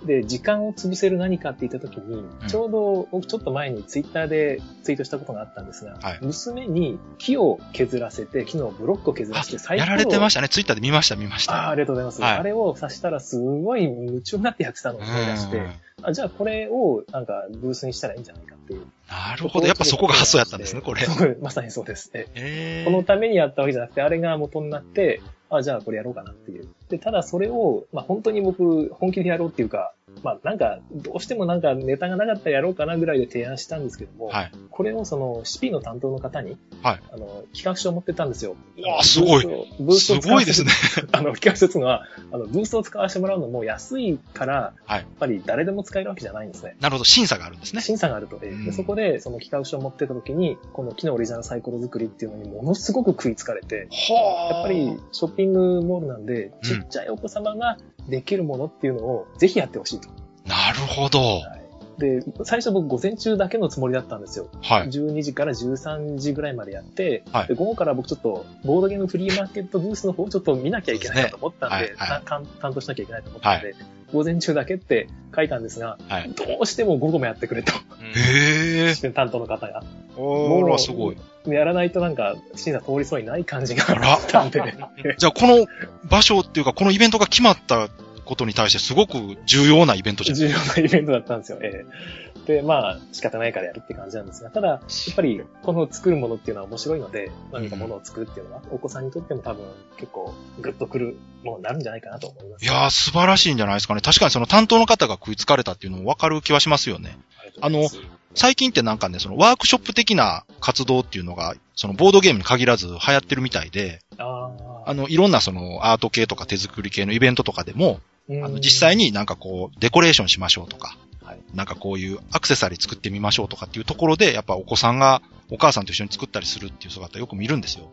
[0.00, 0.06] うん。
[0.06, 10.48] で、時間を潰せる何かって言った時に、ちょうど僕ちょっと前にツイッターでツイートしたことがあったんですが、はい娘に木を削らせて、木のブロックを削らせて、サイコやロられてましたね。
[10.48, 11.70] ツイッターで見ました、見ましああ。
[11.70, 12.22] ありがとうございます。
[12.22, 15.62] はいあれをさしたらすごい夢中になってやってたのを思い出して、
[16.02, 18.86] あじゃあこれをなんかブースにしたらいいんじゃないかっていう。
[19.10, 19.66] なるほど。
[19.66, 21.02] やっぱそこが発想やったんですね、これ。
[21.42, 22.10] まさにそうです。
[22.14, 25.20] ええこのためにやったわけじゃなくて、あれが元になって、
[25.50, 26.68] あ、じゃあこれやろうかなっていう。
[26.88, 29.92] で、ただそれを、まあ本当に僕、本気でやろうっていうか、
[30.22, 34.52] まあなんか、どうしてもなんかネタがなかったらやろうかなぐらいで提案したんですけども、はい。
[34.70, 38.54] これをその CP の担当の方に、はいあの、企画書を持ってったんですよ。
[38.78, 40.70] うわすごいブースをブースすごいですね。
[41.10, 46.76] あの、企画書っていうのは、あの、ブースを使わせてもらうのも安いから、はいやっぱり誰でも使えるわけじゃないんですね。
[46.80, 47.04] なるほど。
[47.04, 47.82] 審査があるんですね。
[47.82, 48.38] 審査があると。
[48.38, 60.08] でそこで、その企画書を持ってった時に、この木のオリジナルサイコロ作りっていうのにものすごく食いつかれて、はやっぱりショッピングモールなんで、うんちっちゃいお子様ができるものっていうのをぜひやってほしいと。
[60.46, 61.18] なるほど。
[61.18, 61.59] はい
[62.00, 64.48] で、最初僕午前中だけのつもりだったんですよ。
[64.62, 64.88] はい。
[64.88, 73.74] 12時から13時ぐらいまでやって、はいで午後から僕ちょっとボードゲームフリーマーケットブースの方をちょっと見なきゃいけないなと思ったんで、ですねはいはいた担担当しなきゃいけないと思ったんで、
[74.12, 76.30] 午前中だけって書いたんですが、はい。
[76.30, 79.10] どうしても午後もやってくれと、へえ。
[79.10, 79.82] 担当の方が。
[80.16, 81.16] おーら、すごい。
[81.46, 84.60] やらないとなんか、審査通りそうにない感じがあったんで、
[85.16, 85.66] じゃあ、この
[86.08, 87.88] 場所っていうか、このイベントが決まった
[88.30, 91.58] ことに対してすごく重要なイベントじゃ重要なイベントだったんですよ。
[91.60, 99.64] ええで、まあ、仕方ないからやるって感じなんですが、ただ、やっぱり、この作るものっていうのは面白いので、何かものを作るっていうのは、お子さんにとっても多分、
[99.98, 102.64] 結構、グッとくるものになるんじゃないかなと思います。
[102.64, 104.00] いやー、素晴らしいんじゃないですかね。
[104.00, 107.18] 確かにその担当の方が食いつかれたっていうのもわかる気はしますよね。
[107.38, 114.50] ありがとうございます最近ってなんかね、そのワークショップ的な活動っていうのが、そのボードゲームに限らず流行ってるみたいで、あ
[114.86, 118.00] あの、いろんなそのアート系とか手作り系のイベントとかでも、
[118.42, 127.90] ああの、実際になんかこう、デコレーションしましょうとか、はいなんかこういうアクセサリー作ってみましょうとかっていうところで、やっぱお子さんがお母さんと一緒に作ったりするっていう姿よく見るんですよ。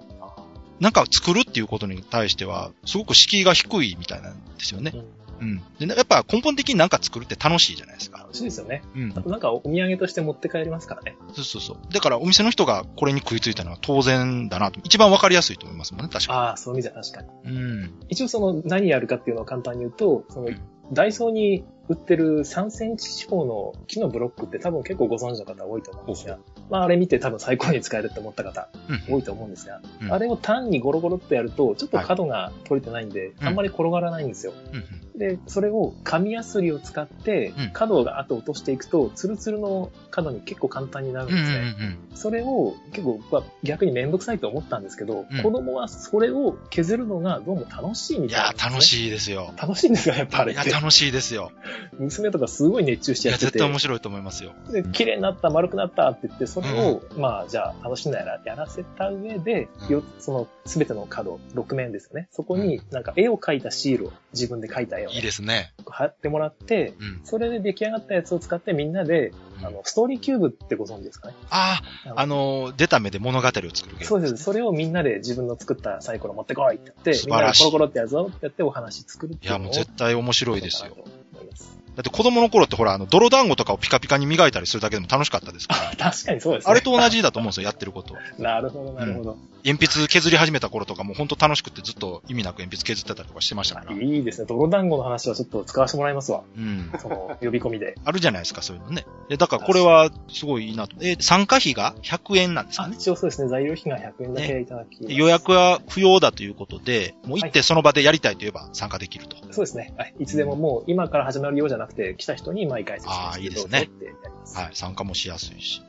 [0.80, 4.92] なんか作るっていうことに対しては、すごく敷居が低いみたいなんですよね。
[4.94, 5.62] うんうん。
[5.80, 8.20] で、やっぱ根本的になんか作るって楽しいじゃないですか。
[8.20, 8.82] 楽しいですよね。
[8.96, 9.22] うんあ。
[9.22, 11.18] となんかお土産として持って帰りますからね。
[11.34, 11.94] そうそうそう。
[11.94, 14.80] だからお店の人がこれに食いついたのは当然だなと。
[14.84, 17.52] 一番わかりやすいと思いますもんね、確かああ、そういう意味じゃ確かに。
[17.52, 17.58] に。
[17.58, 17.94] うん。
[18.10, 20.50] 一応その何やるかっていうのを簡単に言うと、その
[20.92, 26.38] ダイソーに売ってる3センチ四方の木のブロックって多分結構ご存知の方多いと思うんですが、
[26.70, 29.16] まああれ見て多分最高に使えるって思った方うん。
[29.16, 34.54] 多いと思うんですが、うんあれを単にゴロゴロっとやるとちょっと角が取れてないんで、うんあんまり転がらないんですよ。
[34.74, 34.84] うん
[35.18, 41.98] で、それを紙やすりを使ってうん角をガーッと落としていくと、ツルツルの角に結構簡単になるんですね。
[42.14, 49.54] それを結構僕は逆にめんどくさいと思ったんですけど、うん子供はそれを削るのがどうも楽しいみたいなんですね楽しいですよ。
[49.58, 50.72] 楽しいんですよ、やっぱあれいや、って。
[50.72, 51.52] 楽しいですよ。
[52.00, 53.52] 娘とかすごい熱中していや、やってて。
[53.52, 54.54] 絶対面白いと思いますよ。
[54.72, 62.28] で、綺麗になった、丸くなったって言って、それを、まあ、じゃあ、楽しんだらやらせた上で、うんよその、すべての角、6面ですよね。
[62.32, 65.74] そこに、なんか、絵を描いたシールを、自分で描いた絵を、いいですね。
[65.86, 67.22] 貼ってもらって、うん。
[67.24, 69.32] それで出来上がったやつを使ってみんなで、
[69.64, 71.36] あの、ストーリーキューブってご存知ですかね？
[71.50, 74.06] ああ、あのー、出た目で物語を作るゲーム。
[74.06, 74.38] そうです。
[74.38, 79.68] それをみんなで自分の作ったサイコロ持ってこいって言って、みんなでコロコロってやるぞってやってお話作るっていや、いうのを。
[79.68, 80.96] もう絶対面白いですよ。
[81.38, 81.87] escuchándolos.
[81.98, 85.98] だって子供の頃ってほら、あの、泥団子とかをピカピカに磨いたりするだけでも楽しかったですから。
[86.12, 86.72] 確かにそうですね。
[86.72, 88.20] あれと同じだと思うんですよ、 やってることは。
[88.38, 89.38] なるほど、なるほど。
[89.66, 93.94] 鉛筆削り始めた頃とかも本当楽しくてずっと意味なく鉛筆削ってたりとかしてましたから。
[93.98, 94.46] いいですね。
[94.48, 96.44] 泥団子の話はちょっと使わせてもらいますわ。
[96.56, 96.92] うん。
[97.02, 97.96] その、呼び込みで。
[98.06, 99.06] あるじゃないですか、そういうのね。
[99.32, 100.96] えだからこれはすごいいいなと。
[101.02, 102.84] え、参加費が100円なんですか？
[102.84, 102.96] あね。
[102.98, 109.36] 一応そうですね、材料費が100円だけいただきます、予約は不要だということで、もう行ってその場でやりたいと言えば参加できると。
[109.52, 109.94] そうですね。
[109.98, 110.14] はい。
[110.20, 114.58] いつでももう今から始まるようじゃなくて、来た人に毎回説明していいですねどうぞってやります。
[114.58, 115.82] はい、参加もしやすいし。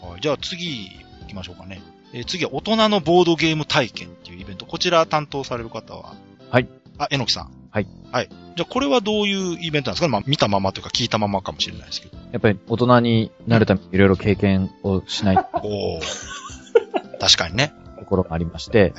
[0.00, 0.90] はい、じゃあ次
[1.22, 1.82] 行きましょうかね。
[2.12, 4.64] えー次は大人のボードゲーム体験っていうイベント。
[4.64, 6.14] こちら担当される方は？
[6.50, 6.68] はい。
[6.96, 7.50] あ、えのきさん。
[7.70, 7.86] はい。
[8.10, 8.28] はい。
[8.56, 10.08] じゃあこれはどういうイベントなんですか？
[10.08, 12.16] まあ見たままというか聞いたままかもしれないですけど。
[12.32, 16.00] やっぱり大人になるためにいろいろ経験をしないおー
[17.20, 17.72] 確かにね。
[18.08, 18.94] ところがありまして。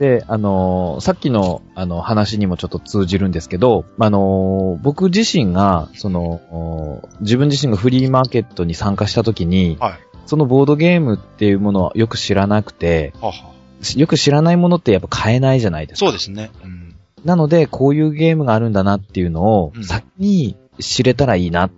[0.00, 13.52] で、あのーさっきの、あの、話にもちょっと通じるんですけど、あのー僕自身が、その、お自分自身がフリーマーケットに参加した時に、はいそのボードゲームっていうものはよく知らなくて、はあは
[13.94, 16.06] よく知らないものってやっぱ買えないじゃないであすか。
[16.06, 16.50] そうですね。
[16.64, 16.96] うん。
[17.26, 21.68] なので、こういうゲームがあるんだなっていうのをうん、先に知れたらいいな。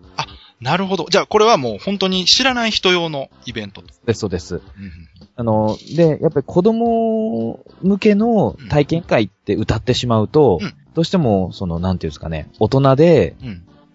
[0.60, 1.06] なるほど。
[1.10, 3.88] じゃあこれはもう本当に知らない人用のイベントと。
[4.06, 4.54] です、そうです。
[4.54, 4.62] うん
[5.36, 13.36] あの、で、やっぱり子供向けの体験会って歌ってしまうと、うんどうしても、その、なんていうんですかね、大人で、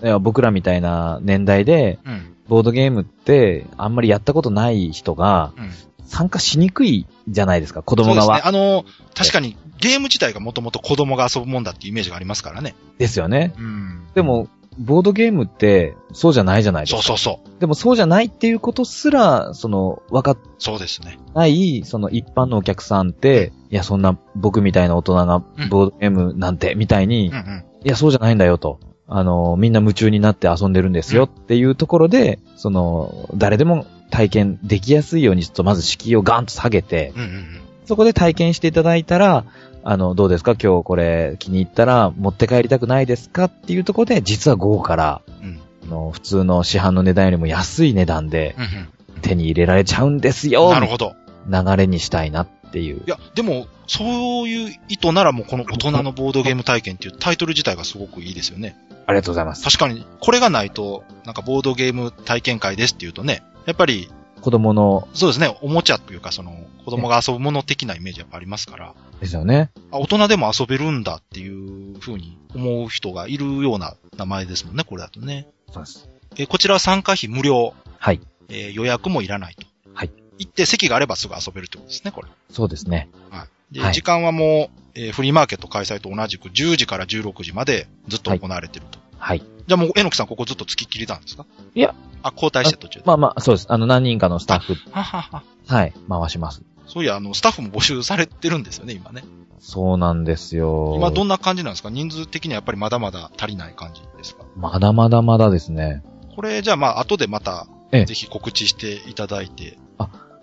[0.03, 0.21] うん。
[0.21, 2.35] 僕らみたいな年代で、うん。
[2.47, 5.71] ボードゲームってあんまりやったことない人がうん。
[6.05, 8.27] 参加しにくいじゃないですか、子供そうですね。
[8.27, 8.47] 側。
[8.47, 12.75] あの、確かにゲーム自体がもともと子供が遊ぶもんだっていうイメージがありますからね。
[12.99, 13.53] ですよね。
[13.57, 14.03] うん。
[14.13, 14.47] でも、
[14.79, 17.01] ボードゲームってそうじゃないじゃないですか。
[17.01, 17.59] そうそうそう。
[17.59, 21.19] でもそうじゃないっていうことすら、その、分かっそうですね。
[21.33, 27.65] ない、その一般のお客さんって、いや、そんな僕みたいな大人がうんボードゲームなんて、みたいに、うんうん。
[27.83, 28.79] いや、そうじゃないんだよと。
[29.07, 37.61] あの、みんな夢中になって遊んでるんですよっていうところで、その、誰でも体験できやすいように、ちょっとまず敷居をガンと下げて、うんうんうん。
[37.85, 39.43] そこで体験していただいたら、
[39.83, 40.55] あの、どうですか？
[40.55, 43.45] 今日これ気に入ったら持って帰りたくないですか？
[43.45, 45.59] っていうところで、実は午後から、うん。
[45.83, 50.53] あの、普通の市販の値段よりも安い値段でうん手に入れられちゃうんですうん。
[50.53, 51.13] よなるほど。
[51.47, 53.09] 流れにしたいなっていうい。
[53.09, 58.77] や、でも、そういう意図ならもうこの大人のボードゲーム体験っていうタイトル自体がすごくいいですよね。
[59.07, 59.63] ありがとうございます。
[59.63, 64.09] 確かに、これがないと、なんかボードゲーム体験会ですっていうとね、やっぱり、
[64.41, 69.69] 子供の、そうですね、おもちゃというかその、子供が遊ぶもの的なイメージやっぱありますから、ですよね。
[69.91, 71.47] あ大人でも遊べるんだってい
[71.95, 75.47] う風に思う人がいるような名前ですもんね、これだとね。
[75.71, 76.09] そうです。
[76.37, 77.73] えーこちらは参加費無料。
[77.99, 78.19] はい。
[78.49, 79.67] えー予約もいらないと。
[79.93, 80.11] はい。
[80.39, 82.27] 行って席があればすぐ遊べるってことですね、これ。
[82.49, 83.09] そうですね。
[83.29, 83.75] はい。
[83.75, 88.99] で、はい時間はもう、えーフリーマーケット開催と同じく10時から16時までずっと行われてると。
[89.21, 89.39] はい。
[89.39, 91.45] じゃあもう、えのきさんここずっと付きっきりなんですか？
[91.75, 91.93] いや。
[92.23, 93.05] あ、交代して途中で。
[93.05, 93.67] まあまあ、そうです。
[93.69, 95.43] あの、何人かのスタッフ、ははは。
[95.67, 96.61] はい、回します。
[96.87, 99.23] そういや、あの、スタッフも募集されてるんですよね、今ね。
[99.59, 100.95] そうなんですよ。
[100.97, 101.89] 今どんな感じなんですか？
[101.91, 104.43] 人数的にはやっぱりまだまだ足りない感じですか？
[104.55, 106.03] まだまだまだですね。
[106.35, 109.77] これ、じゃあまあ、後でまた、ええぜひ告知していただいて、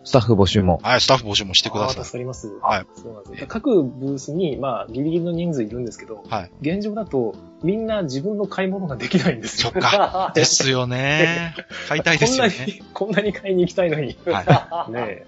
[0.08, 0.80] スタッフ募集も。
[0.82, 2.12] はい、スタッフ募集もしてください助。
[2.12, 2.48] かります。
[2.62, 2.86] はい。
[2.96, 3.46] そうなんですよ。
[3.46, 6.50] 各ブースに、まあ、ギリギリの人数いるんですけど、はい。
[6.62, 9.70] 現状だと、みんな自分の買い物ができないんですよ。
[9.70, 10.32] そっか。
[10.34, 11.54] ですよね。
[11.88, 12.54] 買いたいですよね。
[12.54, 14.16] こんなに、こんなに買いに行きたいのに。
[14.24, 14.92] はい。
[14.92, 15.26] ねえ。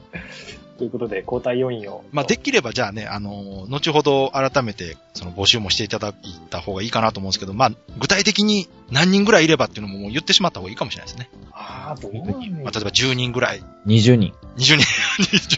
[0.81, 2.05] ということで、交代要員を。
[2.11, 6.15] まあ、できればじゃあね、あの、後ほど改めて、その募集もしていただい
[6.49, 11.29] た方がいいかなと思うんですけど、まあ、具体的に何人ぐらいいればっていうのももう言ってしまった方がいいかもしれないですね。
[11.53, 14.33] ああ、どうなんまあ、例えば10人ぐらい、20人。
[14.57, 14.77] 20人、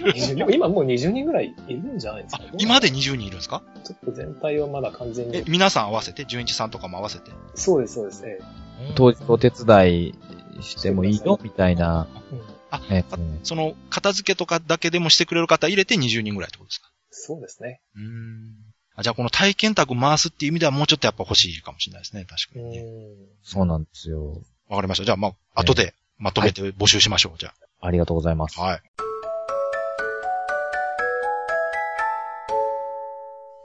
[0.08, 0.34] 20人。
[0.36, 3.62] でも今もう20人ぐらいいるんじゃないですあか。、今で20人いるんですか？
[3.84, 5.36] ちょっと全体はまだ完全に、。
[5.38, 7.30] え皆さん合わせて、純一さんとかも合わせて？
[7.54, 8.22] そうです、そうです。
[8.26, 8.38] え
[8.94, 10.14] 当日お手伝い
[10.60, 12.06] してもいいよ、みたいな。
[12.30, 16.88] えうんえあその、片付けとかだけでもしてくれる方入れて20人ぐらいってことですか？
[17.10, 17.80] そうですね。
[17.96, 18.06] うーん。
[18.94, 22.24] あじゃあこの体験宅回すっていう意味ではもうちょっとやっぱ欲しいかもしれないですね。
[22.26, 22.82] 確かうにね。
[22.82, 22.84] ん。
[23.42, 24.40] そうなんですよ。
[24.68, 25.04] わかりました。
[25.04, 27.38] じゃあまあ、後でまとめて募集しましょう。
[27.38, 27.54] じゃあ
[27.90, 28.60] りがとうございます。
[28.60, 28.64] あ。
[28.64, 28.80] はい。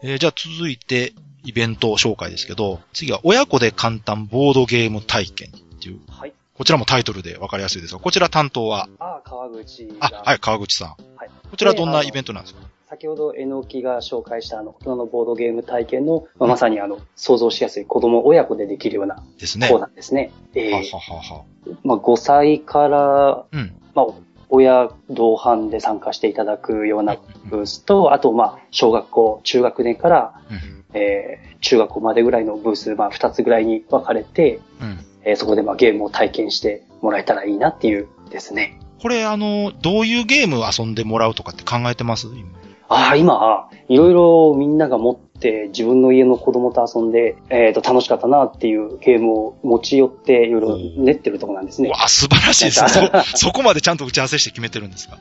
[0.04, 6.34] えーじゃあ続いて、イベント紹介ですけど、次は親子で簡単ボードゲーム体験っていう、はい。
[6.54, 10.22] こちらもタイトルでわかりやすいですが、こちら担当は、ああ、川口あ、が。
[10.24, 10.88] はい、川口さん。
[11.16, 12.60] はいこちらどんなイベントなんですか？
[12.90, 19.70] 先ほど、えのきが紹介したあの、大人のボードゲーム体験の、まあまさにあの、想像しやすい子供親子でできるようなですね。
[19.70, 20.32] コーナーですね。
[20.56, 21.44] えはーははは。
[21.84, 23.76] まあ、5歳から、うん。
[23.98, 24.06] まあ、
[24.50, 30.86] 親同伴で参加していただくようなブースと、あと、まあ、小学校、中学年から、うん。
[30.94, 35.00] えー中学校までぐらいのブース、まあ、2つぐらいに分かれて、うん。
[35.24, 38.80] えーそこでまあ、ゲームを体験してもらえたらいいなっていうですね。
[39.02, 42.28] これ、あの、どういうゲーム遊んでもらうとかって考えてます？
[42.28, 42.48] 今
[42.90, 51.90] ああ、今、いろいろみんなが持っって自分の家の子供と遊んで、えっ、と、楽しかったなっていうゲームを持ち寄っていろいろ練ってるところなんですね。
[51.90, 53.12] うわ、素晴らしいですね。
[53.24, 55.20] そ、 そこまでちゃんと打ち合わせして決めてるんですか？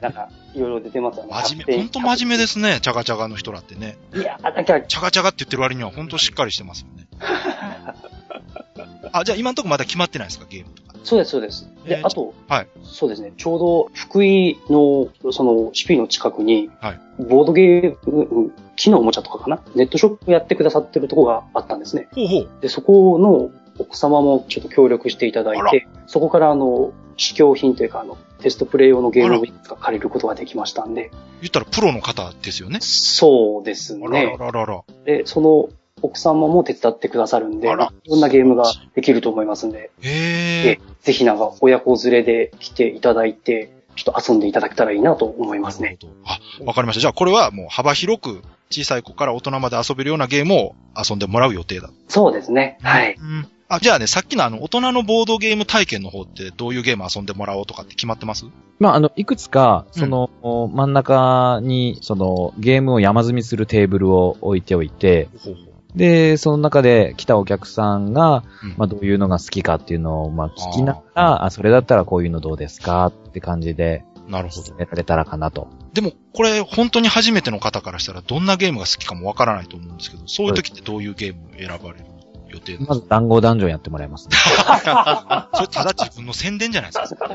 [0.00, 1.30] なんか、いろいろ出てますよね。
[1.32, 3.98] 真面目、本当真面目ですね、チャガチャガの人らってね。
[4.14, 7.06] いや、だから、チャガチャガって言ってる割には本当しっかりしてますよね。
[9.12, 10.87] あ、じゃあ今んとこまだ決まってないですか、ゲームとか。
[11.04, 11.70] そうです、そうです。
[11.84, 19.60] で、えーあと、はいそうですね、ちょうど福井の、その、シピの近くに、はいボードゲーム、うん木のおもちゃとかかな？
[19.74, 22.08] ネットショップやってくださってるとこがあったんですね。
[22.12, 22.48] ほうほう。
[22.60, 32.78] で、そこの奥様もちょっと協力していただいて、そこからあの、試供品というか、あの、テストプレイ用のゲームをいくつか借りることができましたんで、言ったらプロの方ですよね。
[32.80, 34.36] そうですね。
[34.38, 34.84] らららら。
[35.04, 35.68] で、その
[36.02, 45.60] 奥様も手伝ってくださるんで、いろんなゲームができると思いますんで、へでぜひなんか親子連れで来ていただいて、ちょっと遊んでいただけたらいいなと思いー。
[45.60, 45.98] ますね。
[46.24, 47.00] あ、わかりました。
[47.00, 51.90] じゃあこれはもう幅広く小さい子から大人まで遊べるようなゲームを遊んでもらう予定だ。
[52.06, 52.78] そうですね。
[52.82, 53.16] はい。
[53.18, 53.48] うん。
[53.70, 58.46] あ、じゃあね、さっきのあの、大人のボードゲーム体験の方ってどういうゲーム遊んでもらおうとかって決まってます？
[58.78, 60.30] まあ、あの、いくつか、うんその、
[60.72, 65.67] 真ん中に、その、ゲームを山積みするテーブルを置いておいて、ほうほう。
[65.94, 74.76] で、その中で来たお客さんが、うんまあ、どういうのが好きかっていうのを、まあ、聞きながら、あそれだったらこういうのどうですかって感じで、なるほど進。
[74.76, 75.68] められたらかなと。
[75.94, 82.04] でも、これ、本当に初めての方からしたら、どんなゲームが好きかもわからないと思うんですけど、そういう時ってどういうゲームを選ばれる
[82.50, 82.94] 予定ですか？
[82.94, 84.36] まず、談合ダンジョンやってもらいます、ね。
[85.54, 87.26] それただ自分の宣伝じゃないですか。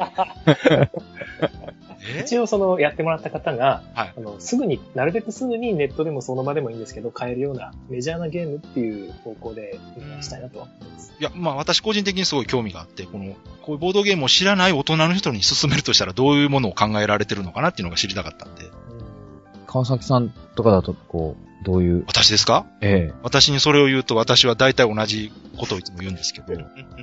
[2.06, 11.13] え一応そのやってもらった方が、はいあの、すぐに、なるべくすぐにネットでもその場でもいいんですけど、買えるようなメジャーなゲームっていう方向でお願いしたいなとは思います。
[11.20, 18.63] いや、まあ私個人的にすごい興味があって、この、こういうボードゲームを知らない大人の人に勧めるとしたらどういうものを考えられてるのかなっていうのが知りたかったんで。
[19.74, 22.66] 川崎さんとかだと、こう、どういう、私ですか？
[22.82, 26.54] ええ私にそれを言うと私は大体同じことをいつも言うんですけど。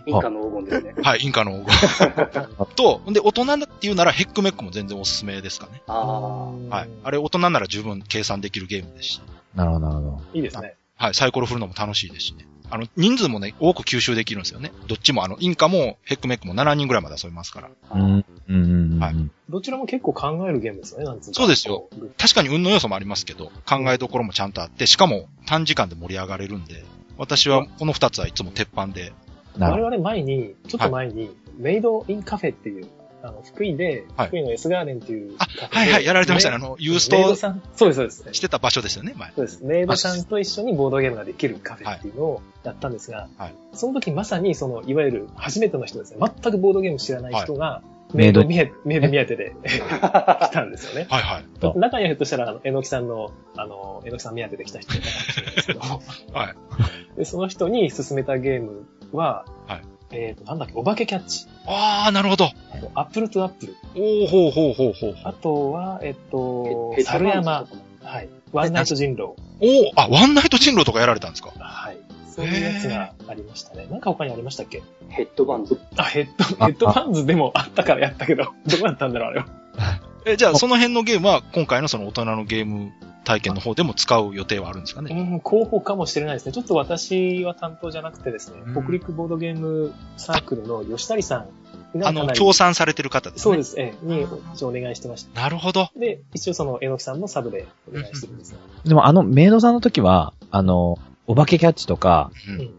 [0.06, 1.02] インカの黄金ですね。
[1.02, 2.66] はい、インカの黄金。
[2.76, 5.82] と、で、大人だっていうならヘックメックも全然おすすめですかね。
[5.86, 6.50] ああ。
[6.76, 6.88] はい。
[7.04, 9.20] あれ大人なら十分計算できるゲームですし。
[9.54, 10.22] なるほど、なるほど。
[10.34, 10.74] いいですね。
[10.96, 12.46] はい、サイコロ振るのも楽しいですしね。
[12.70, 14.72] あの、人数もね、多く吸収できるんですよね。
[14.86, 17.70] どっちも、あの、インカもヘックメックも7人ぐらいまで遊べますから。
[17.94, 18.98] うん、うん、うん、うん。
[18.98, 19.14] はい
[19.50, 26.84] どちらも結構考えるゲームですよね、なんつうかそうですよ確かに運の要素もありますけど、考えどころもちゃんとあって、しかも短時間で盛り上がれるんで、
[27.18, 29.12] 私はこの2つはいつも鉄板で。
[29.58, 32.88] 我々前に、ちょっと前に、メイドインカフェっていう、
[33.22, 35.46] あの、福井で、はい福井の S ガーデンっていうあ。
[35.70, 36.56] はいはい、やられてましたね。
[36.56, 38.34] あメの、ユーストメイドさん、そうです、そうです。
[38.34, 39.32] してた場所ですよね、前。
[39.34, 39.64] そうです。
[39.64, 47.82] メイドさんと一緒にボードゲームができるカフェっていうのをやったんですが、はいその時まさにその、いわゆる初めての人ですね、全くボードゲーム知らない人が、
[48.14, 51.06] メイドメイド見え、メイド見当てで 来たんですよね。
[51.08, 51.78] はいはい。
[51.78, 56.02] 中にはひょっとしたら、あの、えのきさんの、あの、えのきさん目当てで来た人いたかもしれないですけども、
[56.32, 57.18] はい。
[57.18, 61.46] で、その人に勧めたゲームは、はいえっ、と、なんだっけ、お化けキャッチ。
[61.66, 62.50] あー、なるほど。
[62.94, 63.76] Apple to Apple。
[63.94, 65.34] おー、ほうほうほうほうほあう。
[65.40, 67.66] とは、えっとヘ、ッド猿山
[68.02, 68.28] はい。
[68.52, 69.34] ワンナイト人狼。
[69.60, 71.50] おー、あ、ワンナイト人狼とかやられたんですか？
[71.56, 71.96] はい。
[72.28, 73.86] そういうやつがありましたね。
[73.90, 74.82] なんか他にありましたっけ？
[75.08, 75.78] ヘッドバンズ。
[75.96, 79.46] あ、ヘッド、あヘッドバンズでもあったからやったけど、どうやったんだろう、あれは。
[80.26, 82.92] え、じゃあその辺のゲームは今回のその大人のゲーム
[83.24, 86.52] 体験の方でも使う予定はあるんですかねうん、候補かもしれないですね。
[86.52, 91.46] ちょっと私は担当じゃなくてですねうん、北陸ボードゲームサークルの吉谷さ
[91.94, 93.42] んがあの、協賛されてる方ですね。
[93.42, 95.40] そうです、ええ、に一応お願いしてました。
[95.40, 95.90] なるほど。
[95.96, 98.58] で、一応その、えのきさんもサブでお願いしてるんですが。
[98.84, 102.70] でもあの、メイドさんの時は、あの、お化けキャッチとか、うん。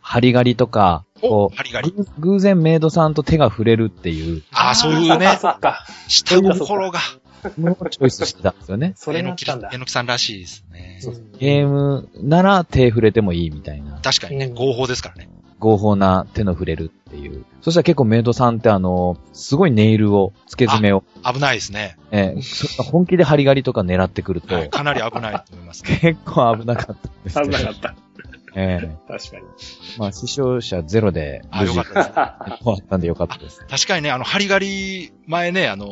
[0.00, 1.90] ハリガリとか、おこ、うハリガリ。
[1.90, 5.84] 偶偶然メイドさんと手が触れるっていうあー、そういうね、そっか。
[6.06, 7.00] 下心が。
[7.58, 8.92] のをチョイスしてたんですよね。
[8.96, 9.78] それがあったんだえ。
[9.78, 11.00] のきさんらしいですね。
[11.04, 14.00] うんゲームなら手触れてもいいみたいな。
[14.02, 15.28] 確かにね、うん合法ですからね。
[15.58, 17.44] 合法な手の触れるっていう。
[17.62, 21.96] そしたら結構メイドさんってあの、すごいネイルを、付け爪を、危ないですね。
[22.10, 22.34] え
[22.78, 25.98] 本気でハリガリとか狙ってくると、はいかなり危ないと思いますね。
[26.02, 27.94] 結構危なかったんですけど危なかった。
[28.54, 29.42] ええ 確かに。
[29.98, 31.94] まあ、死傷者ゼロで、あ、よかった
[32.50, 32.62] です。
[32.62, 33.64] 終わったんでよかったです。
[33.68, 35.86] 確かにね、あの、ハリガリ、前ね、あの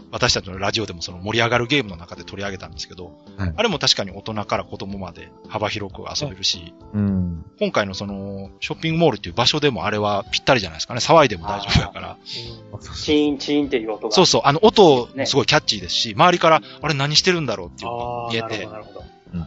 [0.00, 7.44] ー私たちのラジオでもその盛り上がるゲームの中で取り上げたんですけど、はいあれも確かに大人から子供まで幅広く遊べるし、うん。
[7.58, 11.00] 今回のその、ショッピングモールっていう場所でもあれはぴったりじゃないですかね。
[11.00, 12.16] 騒いでも大丈夫だから。
[12.24, 14.12] チーンチーンっていう音が。
[14.14, 18.68] そうそう、あの、音ねすごいキャッチーですし、周りから、あれ何してるんだろうっていうのああ、が見えて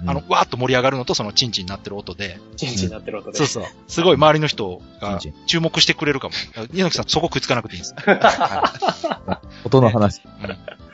[0.06, 3.38] あの、わーっと盛り上がるのとそのチンチンになってる音で、チンチンになってる音で。
[3.38, 3.64] そうそう。
[3.88, 6.34] すごい周りの人が注目してくれるかも。
[6.74, 7.96] 猪木さんそこ食いつかなくていいんです。
[9.66, 10.22] 音の話。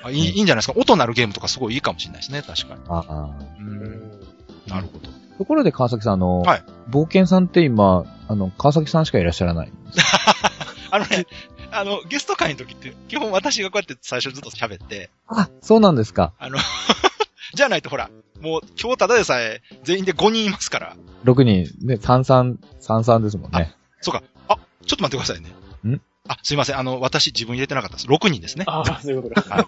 [0.04, 0.74] あいいいいんじゃないですか？
[0.80, 2.82] 音鳴るゲームとかすごいいいかもしれないですね、確かに。
[2.88, 3.30] ああ
[3.60, 4.20] ううんん。
[4.68, 5.10] なるほど。
[5.38, 9.72] ところで川崎さん、あの、はい冒険さんって今、あの、川崎さんしかいらっしゃらない。
[10.92, 11.28] あのね、
[11.72, 16.34] あの、ゲスト会の時って、基本私がこうやって最初ずっと喋って、あ、そうなんですか。
[16.40, 16.58] あの、
[17.54, 18.10] じゃないとほら、
[18.42, 20.96] もう今日ただでさえ全員で5人いますから。
[21.26, 23.76] 6人、ね、33、33ですもんね。
[24.02, 24.24] そうか。
[24.48, 25.50] あ、ちょっと待ってくださいね。
[25.96, 26.02] ん？
[26.30, 26.78] あ、すいません。
[26.78, 28.08] あの、私自分入れてなかったです。
[28.08, 28.64] 6人ですね。
[28.68, 29.68] ああ、そういうことか。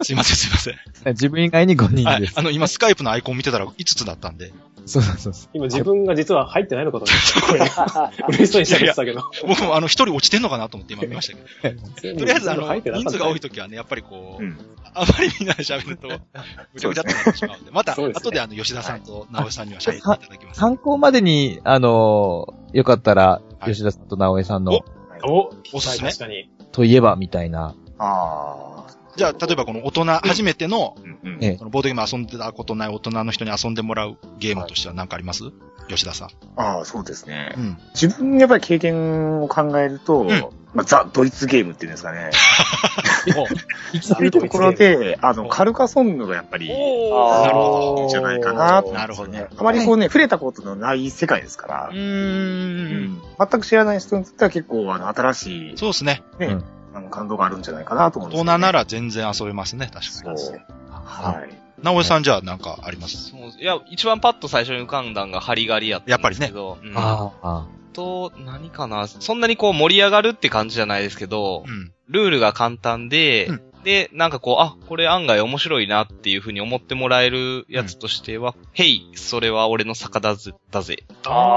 [0.00, 1.12] すいません、すいません。
[1.12, 2.28] 自分以外に5人はいで。
[2.28, 2.32] す。
[2.34, 4.52] あの、今スカイプのアイコン見てたら5つだったんで、
[4.86, 5.50] そうそうそう。
[5.52, 9.22] 今自分が実は入ってないのかと思って、 嬉しそうに喋ってたけど。
[9.46, 11.82] 僕もあの、1人落ちてんのかなと思って今見ましたけど。
[11.82, 14.58] と とりあえずあの、人数が多い時はね、やっぱりこう、うん
[14.94, 20.60] あまりみんなで喋ると、ぐちゃぐちゃってなってしまうんで、また、後であの、吉田さんと直江さんには喋っていただきます。
[20.60, 24.80] 参考までに、あのーよかったら、はい吉田さんと直江さんの、
[25.24, 26.50] お、おすすめ確かに。
[26.72, 27.74] といえば、みたいな。
[27.98, 28.96] ああ。
[29.16, 35.44] じゃあ、例えばこの大人、初めての、うんうんええそのボードゲーム遊んでたことない大人の人に遊んでもらうゲームとしては何かあります？
[35.88, 36.28] 吉田さん。
[36.56, 37.60] ああ、そうですねう。
[37.60, 37.78] ん。
[37.94, 40.28] 自分やっぱり経験を考えると、ん
[40.74, 42.30] まあ、ザ・ドイツゲームっていうんですかね。
[43.92, 51.98] いそういうところで、あの、カルカソンヌがやっぱり、なるほいいんじゃないかななるほどあまりこうね、触れたことのない世界ですからう、ー
[53.08, 53.20] ん。
[53.38, 56.22] 全く知らない人にとっては結構、あの、新しい、そうですね。
[56.38, 56.64] ね、うん
[56.94, 58.50] あの、感動があるんじゃないかなと思うんで大すよ、ね。
[58.52, 60.38] 人なら全然遊べますね、確かに。
[60.38, 60.60] そう。
[60.90, 61.54] はい。
[61.82, 63.30] 直江さんじゃあ何かあります？
[63.30, 66.76] そういや、一番パッと最初に浮かんだんがハリガリやったんですけど。
[66.82, 67.66] うんああ、
[67.98, 71.92] と、何かなそんなにこう盛り上がるって感じじゃないですけど、うん。
[72.06, 81.04] ルールが簡単で、うんで、なんかこう、あ、これ案外面白いなっていうふうに思ってもらえるやつとしては、ヘイ、それは俺の坂だぜ、だぜ。
[81.24, 81.54] ああ、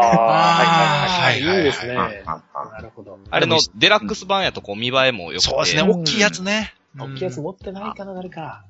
[1.28, 1.96] はいはいはいいいですね。
[1.96, 3.18] あなああるほど。
[3.32, 5.50] あれのデラックス版やとこう見栄えも良くて。
[5.50, 6.76] そうですね、うん大きいやつね。
[6.98, 8.66] 大きいやつ持ってないかな、誰か。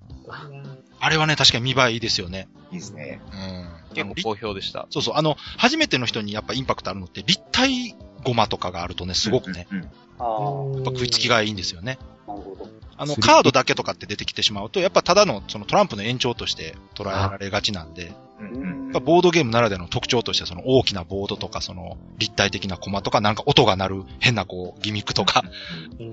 [1.02, 2.48] あれはね、確かに見栄えいいですよね。
[2.72, 3.20] いいですね。
[3.34, 3.96] うん。
[3.96, 4.88] 結構好評でした。
[4.90, 9.78] そうそう、あの、初めての人にやっぱインパクトあるのって、立体ゴマとかがあるとね、すごくね、うん。
[9.80, 9.90] うん
[10.20, 11.98] ああ、やっぱ食いつきがいいんですよね。
[12.28, 12.70] なるほど。
[12.96, 25.44] あの、3D カードだけとかって出てきてしまうと、やっぱただのそのトランプの延長として捉えられがちなんで、うんうんやっぱボードゲームならではの特徴としてその大きなボードとかその立体的なコマとかなんか音が鳴る変なこうギミックとか、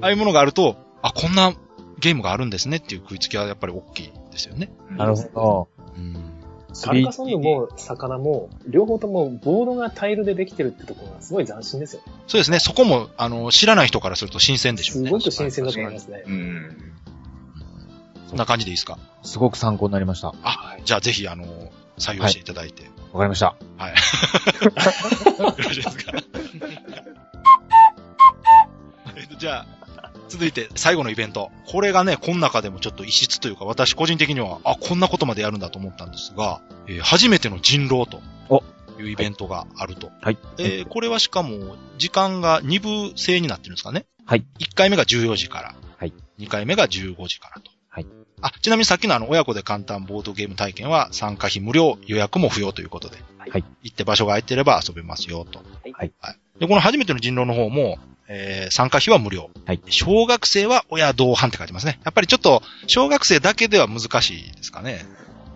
[0.00, 1.54] ああいうものがあると、あ、こんな
[1.98, 4.12] ゲームがあるんですねっていう食いつきはやっぱり大きい
[4.44, 4.70] ですよね。
[4.90, 6.34] なるほうん。
[6.84, 12.12] カルカソンヌも魚も、両方ともボードがタイルでできてるってところがすごい斬新ですよね。
[12.26, 12.58] そうですね。
[12.60, 15.08] そこも、あの、知らない人からすると新鮮でしょうね。
[15.08, 16.22] すごく新鮮だと思いますね。
[16.26, 16.92] うん。
[18.28, 18.98] そんな感じでいいですか？
[19.22, 19.28] ど。
[19.28, 20.28] すごく参考になりました。
[20.28, 21.46] わあ、じゃあぜひ、あの、
[21.98, 22.82] 採用していただいて。
[22.84, 23.56] かりました。
[23.78, 23.94] はい。
[25.40, 26.12] よろしいですか？
[29.16, 29.66] えっと、じゃあ、
[30.28, 31.50] 続いて最後のイベント。
[31.66, 38.62] これがね、この中でもちょっと異質というか、私個人的には、あ、こんなことまでやるんだと思ったんですが、えー初めての人狼とお
[39.00, 40.10] いうイベントがあると。
[40.20, 40.38] はい。
[40.58, 44.44] えーこれはしかも、時間が2部制になってるんですかねはい。
[44.58, 45.74] 1回目が14時から。
[45.96, 46.12] はい。
[46.38, 47.70] 2回目が15時からと。
[47.88, 48.06] はい。
[48.42, 53.16] あ、ちなみにさっきのあの、親子で簡単ボードゲーム体験は参加費無料、予約も不要ということで。
[53.38, 53.64] はい。
[53.82, 55.60] 行って場所が空いてれば遊べますよと。
[55.92, 56.12] はい
[56.58, 57.98] で、この初めての人狼の方も、
[58.28, 59.50] えー参加費は無料。
[59.66, 59.80] はい。
[59.88, 61.98] 小学生は親同伴って書いてますね。
[62.04, 65.04] やっぱりちょっと、小学生だけでは難しいですかね。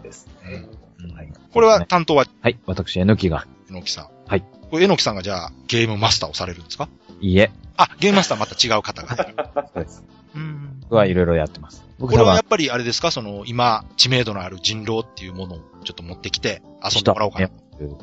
[0.03, 2.59] ですうんはいこれは担当は、はい。
[2.67, 3.47] 私、えのきが。
[3.69, 4.09] えのきさん。
[4.27, 4.45] はい。
[4.71, 6.89] これ、えのきさんがじゃあ、ゲームマスターをされるんですか？
[7.21, 7.51] いいえ。
[7.77, 9.17] あ、ゲームマスターまた違う方が。
[9.75, 10.03] そうです。
[10.35, 10.79] うん。
[10.83, 11.85] 僕はいろいろやってます。
[12.01, 13.11] これはやっぱりあれですか？
[13.11, 17.51] その、今、知名度のある人狼っていうものをちょっと持ってきて遊んでもらおうかな。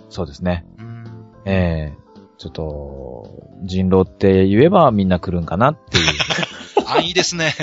[0.09, 0.65] そうですね。
[0.77, 1.05] うん。
[1.45, 2.08] ええ
[2.39, 6.05] ちょっと、人狼って言えばみんな来るんかなっていう。
[6.87, 7.53] あ、いいですね。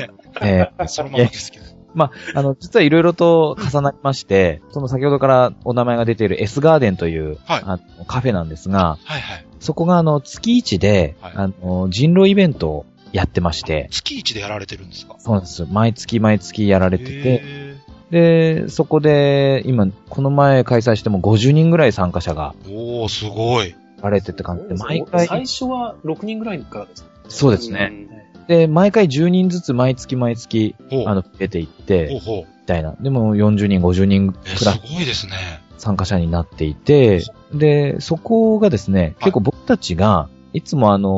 [0.42, 1.64] ええそのままですけど。
[1.94, 9.46] まあ、あの、実はいろいろと重なりまして、その先ほどからお名前が出ている S ガーデンという、はいあのカフェなんですが、はいはい。
[9.60, 15.16] そこがあの、月一で、はいあの、人狼イベントをやってまして、月一でやられてるんですか？
[15.18, 15.64] そうなんです。
[15.70, 17.12] 毎月毎月やられてて、
[17.42, 17.76] へ
[18.10, 23.74] で、そこで、今、この前開催しても50人ぐらい参加者がーおー、すごい。
[24.06, 27.90] やられてって感じで、毎最回、初は6人ぐらいからですかそうですね。
[28.10, 30.76] うんで、毎回10人ずつ毎月毎月。
[31.06, 32.38] あの、出ていっほうて、ほう。
[32.42, 32.94] みたいな。
[33.00, 35.32] でも40人、50人え、すくらいごいですね。
[35.78, 41.12] 参加者になっていて、で、そこがですね、結構僕たちが、いつもあのー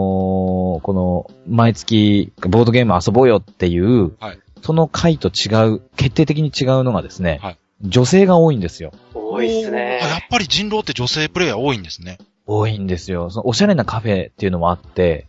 [0.80, 8.93] この、毎月、ボードゲーム遊ぼうよっていう、はいその回と違う、決定的に違うのがですね、はい女性が多いんですよ。
[9.14, 10.09] 多いっすねあ、。
[10.09, 12.18] やっぱり人狼って女性プレイヤー多いんですね。
[12.49, 13.30] 多いんですよ。
[13.30, 15.28] そのおしゃれなカフェっていうのもあって、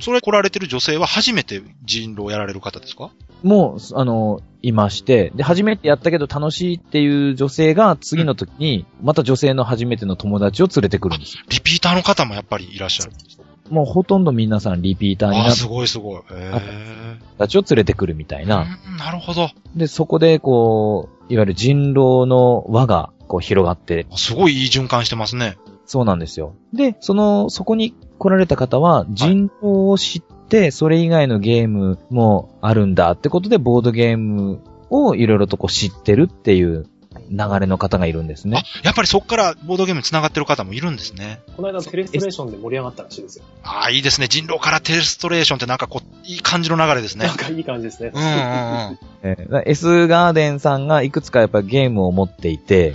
[0.00, 3.10] それ来られてる女性は初めて人狼をやられる方ですか？
[3.42, 11.42] も、あの、いまして、で、初めてやったけど楽しいっていう女性が次の時に、また女性の初めての友達を連れてくるんですよ。
[11.48, 13.40] リピーターの方もやっぱりいらっしゃるんです。
[13.70, 16.22] もうほとんど皆さんリピーターにああ、なったすごいすごい。
[17.36, 18.78] たちを連れてくるみたいな。
[18.88, 19.50] うんなるほど。
[19.76, 25.58] で、そこで、こう、いわゆる人狼の輪が、こう広がって、すごいいい循環してますね。
[25.88, 26.54] そうなんですよ。
[26.72, 34.60] で、その、そこに来られた方は、人狼を知って、それ以外のゲームもあるんだってことで、ボードゲーム
[34.90, 36.86] をいろいろとこう知ってるっていう
[37.30, 38.64] 流れの方がいるんですね。
[38.82, 41.40] やっぱりそこからボードゲームに繋がってる方もいるんですね。
[41.56, 43.44] この間テレストレーションで盛り上がったらしいですよ。
[43.62, 44.28] ああ、いいですね。
[44.28, 47.36] 人狼からテレストレーションってなんかこう、いい感じの流れですねなん。
[47.36, 48.12] かいい感じですね。
[48.14, 48.98] うんうんうん。
[49.62, 52.94] え S ガーデンさんがいくつかやっぱりゲームを持っていて、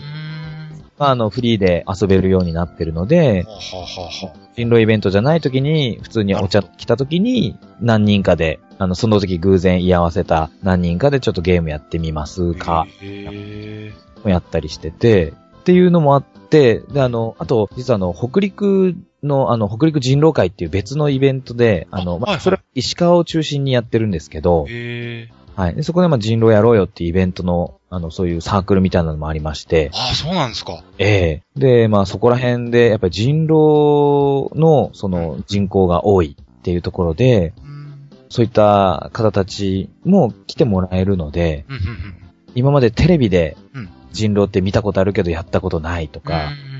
[1.03, 4.39] まあ、あの、フリーで遊べるようになってるので、はあはあはあ。
[4.55, 12.87] 人狼イベントじゃない時に、普通にお茶来た時に、何人かで、あの、その時偶然居合わせた何人かでちょっとゲームやってみますか、
[14.23, 24.65] やったりしてて、っていうのもあって、で、あの、あと、実はあの、北陸の、あの、北陸人狼会っていう別のイベントで、あの、まそれは石川を中心にやってるんですけど。
[25.55, 25.75] はい。
[25.75, 30.83] でそこでまあ人狼やろうよっていうイベントの、あの、そういうサークルみたいなのもありまして、ああ、そうなんですか。
[30.97, 38.09] ええで、まあそこら辺で、やっぱり人狼の、その人口が多いっていうところで、うん。
[38.29, 42.15] そういった方たちも来てもらえるので、うんうんうん。
[42.55, 46.72] 今までテレビでうん人狼って見たことあるけどやったことないとか、うん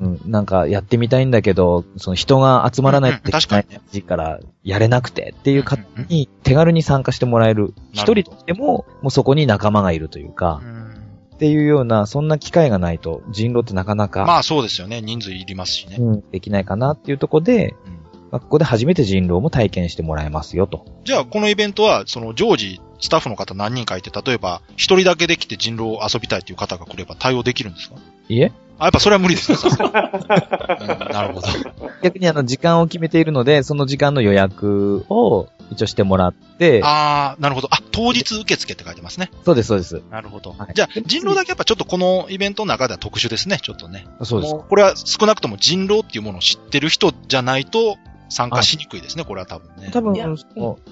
[0.00, 7.74] うん、なんかやってみたいんだけど、その人が集まらないってうんうん確かにね時からやれなくてっていう方に手軽に参加してもらえる。
[7.92, 10.88] 一人でも、もうそこに仲間がいるというかう、ん
[11.34, 15.00] っていうような、そんな機会がないと人狼ってなかなか、まあそうですよね。
[15.02, 15.96] 人数いりますしね。
[15.98, 17.98] うん、できないかなっていうところで、うん
[18.30, 20.84] まあここで初めて人狼も体験してもらえますよと。
[21.04, 27.96] じゃあ、このイベントは、その常時、スタッフの方何人かいて、例えば、一人だけで来て人狼を遊びたいという方が来れば対応できるんですか？
[28.28, 29.58] いえあ、やっぱそれは無理ですね。
[29.58, 31.48] さすがにうんなるほど。
[32.02, 37.68] 逆にあの、時間を決めているので、その時間の予約を一応してもらって、ああ、なるほど。
[37.70, 39.30] あ、当日受付って書いてますね。
[39.44, 40.02] そうです、そうです。
[40.10, 40.52] なるほど。
[40.52, 44.06] はいじゃあ、人狼だけやっぱちょっとこのイベントの中では特殊ですね、ちょっとね。
[44.22, 44.54] そうです。
[44.54, 47.96] これは少なくとも人狼っていうものを知ってる人じゃないと
[48.28, 49.90] 参加しにくいですね、これは多分ね。
[49.92, 50.14] 多分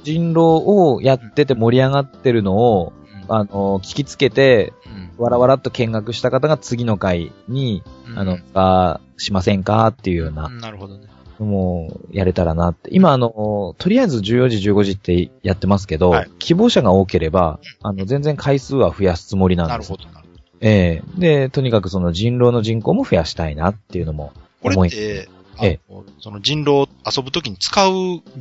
[0.03, 2.93] 人狼をやってて盛り上がってるのを、
[3.29, 4.86] うんあの、聞きつけて、うん
[5.19, 11.07] わらわらっと見学した方が次の回に、うんあの、あしませんかっていうよううなんなるほどね。
[11.41, 12.91] のもやれたらなって。
[12.93, 19.91] 今、あの、とりあえず14時、15時ってやってますけど、はい希望者が多ければ、あの、全然回数は増やすつもりなんです。
[19.91, 20.43] なるほど、なるほど。
[20.61, 24.91] ええで、とにかくその人狼の人口も増やしたいなっていうのもこ思い。
[24.91, 25.81] れって、あえ
[26.21, 27.93] その人狼遊ぶときに使う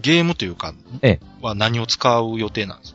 [0.01, 2.93] ゲームというか、ええは何を使う予定なんです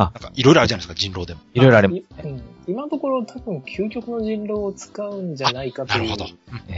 [0.00, 1.40] あなんかいろいろあるじゃないですか、人狼でも。
[1.54, 2.26] いろいろあります。
[2.26, 6.10] いうん今のところ多分究極の人狼を使うんじゃないかという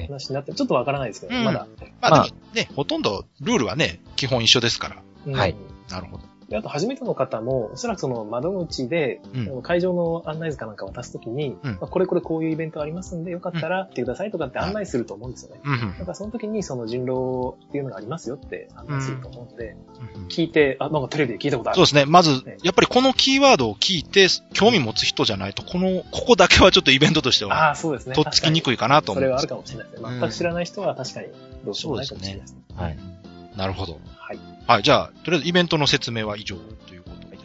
[0.06, 1.66] 話になって、ちょっとわからないですけど、うんまだ。
[2.00, 5.02] ままああでもね、ほとんどルールはね、基本一緒ですから。
[5.26, 5.56] うんはい
[5.90, 6.29] なるほど。
[6.50, 15.60] であと、初めての方も、おそらくその窓口で、うん会場の案内図かなんか渡すときに、うんまあこれこれこういうイベントありますんで、よかったら来てくださいとかって案内すると思うんですよね。
[15.64, 19.76] うんうんだからその時にその人狼っていうのがありますよって案内すると思うので、
[20.14, 21.76] うんうん聞いて、あ、なんかテレビで聞いたことある。
[21.76, 22.04] そうですね。
[22.04, 28.14] まずええ、やっぱりこのキーワードを聞いて、興味持つ人じゃないと、この、ここだけはちょっとイベントとしては、ああ、そうですね。
[28.14, 30.08] とっつきにくいかなと思うそれはあるかもしれないですね。
[30.08, 31.28] うん全く知らない人は確かに
[31.64, 32.60] どうしようもないかもしれないですね。
[32.74, 32.98] はい。
[33.56, 33.98] なるほど。
[34.70, 34.76] はい。
[34.76, 36.56] はい、じゃあ、とりあえずイベントの説明は以上
[36.86, 37.38] ということで。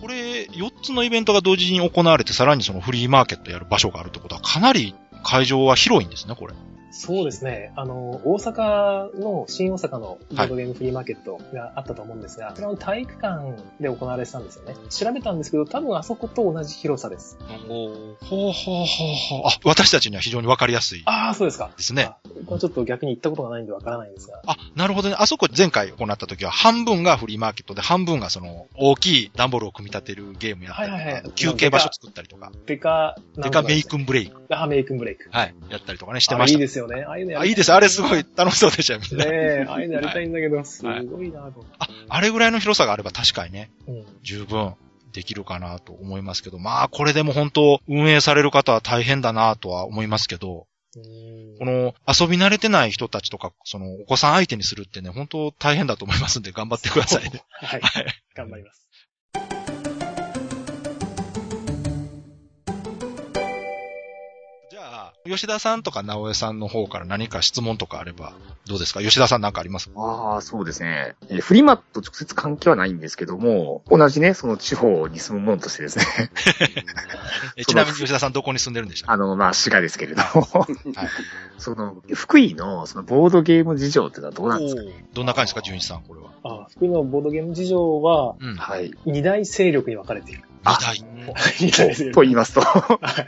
[0.00, 6.54] これ、4つのイベントが同時に行われて、さらにそのフリーマーケットやる場所があるってことは、かなり会場は広いんですね、これ。
[6.92, 7.72] そうですね。
[7.76, 14.74] あの、大阪の、新大阪のボードゲームフリーマーケットがあったと思うんですが、それの体育館で行われてたんですよね。
[14.90, 17.38] 調べたんですけど、多分あそこと同じ広さです。
[17.40, 19.42] ほうほうほうほう。
[19.46, 21.70] あ、私たちには非常にわかりやすいああ、そうですか。
[21.76, 22.10] ですね。
[22.50, 24.42] あこれちょっと逆に行ったことがないんでわからないんですが。
[24.46, 25.16] あ、なるほどね。
[25.18, 35.28] あそこ前回行った時は半分がフリーマーケットで半分がその大きい段ボールを組み立てるゲームやったりとか、はいはいはい休憩場所作ったりとか、デカ、デカメイクンブレイク、あ、メイクンブレイク。
[35.30, 36.56] はい、やったりとかね、してました。
[36.56, 37.04] あいいですよね。
[37.06, 37.72] ああいうのやあ、りたいいです。
[37.72, 39.26] あれすごい楽しそうでしたよ、みんな。
[39.26, 41.64] ねえ、ああいうのやりたいんだけど、すごいなと。
[41.78, 44.06] あ、あれぐらいの広さがあれば確かにね、うん。
[44.22, 44.74] 十分
[45.12, 50.62] できるかなと思いますけど、まあこれでも本当運営される方は大変だなとは思いますけど、うん
[50.94, 57.44] この遊び慣れてない人たちとか、そのお子さん相手にするってね、本当大変だと思いますんで頑張ってくださいね。
[57.50, 57.80] はい。
[57.80, 58.06] はい。
[58.34, 58.88] 頑張ります。
[65.26, 68.32] 吉田さんとか直江さんの方から何か質問とかあれば、
[68.66, 69.00] どうですか？
[69.02, 70.00] 吉田さんなんかありますか？
[70.00, 71.14] ああ、そうですね。
[71.28, 76.04] えーフリマと直接関係はないんですけども、同じね、その地方に住む者としてですね、
[77.56, 79.12] えちなみに吉田さんどこに住んでるんでした？
[79.12, 80.66] あの、まあ、滋賀ですけれども、
[81.58, 85.62] その、福井の、その、ボードゲーム事情っていうのはどうなんですかおーどんな感じですか？
[85.62, 86.30] 純一さん、これは。
[86.42, 88.54] あ福井のボードゲーム事情は、うん。
[88.56, 88.90] はい。
[89.04, 90.42] 二大勢力に分かれている。
[90.64, 91.04] あ二台。
[91.60, 93.26] 二大勢力と言いますと、はい。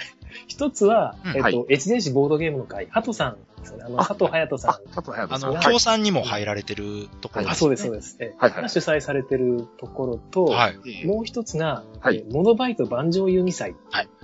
[0.52, 3.84] 一つは、うんえっと、はい越前市ボードゲームの会、ハトさんですよね。
[3.86, 5.50] あの、あハトハヤトさあ、佐藤隼人さん。
[5.50, 7.46] あの、はい協賛にも入られてるところん。
[7.46, 8.16] あ、です、そうです、そうです。
[8.20, 11.06] えはいはいが主催されてるところと、はい。
[11.06, 13.74] もう一つが、はいえモノバイト万丈遊戯祭。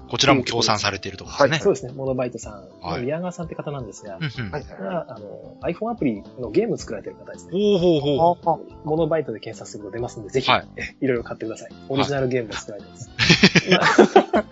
[0.09, 1.65] こちらも協賛されているところですね。
[1.65, 7.53] そうですね、モノバイトさん、はい宮川さんって方なんですが、うんうんあの、iPhone アプリのゲームを作られてる方ですね。
[7.53, 8.51] ほうほうほう。
[8.51, 11.71] あモノバイトで検索すると出ますんで、ぜひ、はいえ いろいろ買ってください。
[11.89, 13.11] オリジナルゲームを作られてます。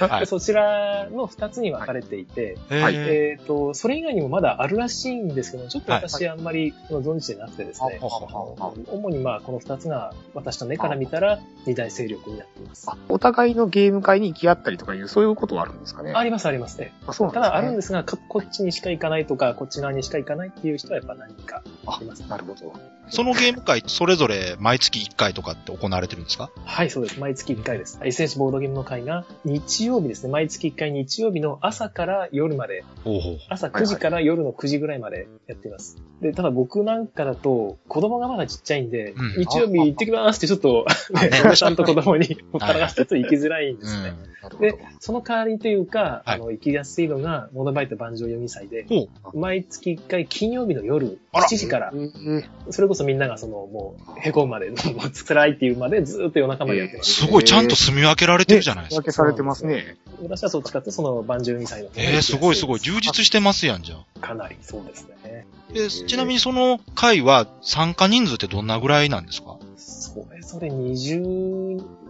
[0.00, 12.88] はいで そちらの二つに分かれていて、はいえっ、と、それ以外にもまだあるらしいんですけど、ちょっと私あんまり存じてなくてですね、はははは主にまあこの二つが私の目から見たら二大勢力になっています。
[12.88, 16.92] あお互いのゲーム会に行き合ったりとかいう、そういうことはあるんですかねありますありますね。
[17.06, 17.44] あ、そうなんですね。
[17.46, 21.62] ただあるんですが、かこっちにしか行かないとか、こっち側にしか行かないっていう人はやっぱ何人か
[22.00, 22.20] います。
[22.28, 22.72] なるほど。
[23.10, 26.50] そのゲーム会、それぞれ毎月1回とかって行われてるんですか？
[26.64, 27.20] はい、そうです。
[27.20, 27.98] 毎月1回です。
[28.02, 30.32] SH ボードゲームの会が日曜日ですね。
[30.32, 33.38] 毎月1回日曜日の朝から夜まで、ほうほう。
[33.48, 35.96] 朝9時から夜の9時ぐらいまでやっています。
[36.20, 44.14] で、ただ僕なんかだと、子供がまだちっちゃいんで、うん日曜日行ってきますってちょっと、ね ね、嫁さんと子供に ほったらかしてと行きづらいんですね。
[44.60, 57.12] で、その代わりというか、はいあの、行きやすいのが、モノバイト万丈読み祭でほ、毎月1回金曜日の夜あら7時からえ、ーそれこそみんながその、もう、へこむまで、もう辛いっていうまでずーっと夜中までやってます。
[57.12, 59.00] すごい、ちゃんと住み分けられてるじゃないですか。
[59.02, 59.96] 分けされてますね。
[60.22, 62.80] 私はそっちかってその、万丈2歳の方がえー、すごいすごい。
[62.80, 64.20] 充実してますやん、じゃあ。
[64.20, 65.46] かなりそうですね。
[65.72, 69.56] で、ちなみにその会は参加人数ってどんなぐらいなんですか？
[69.76, 71.18] それぞれ20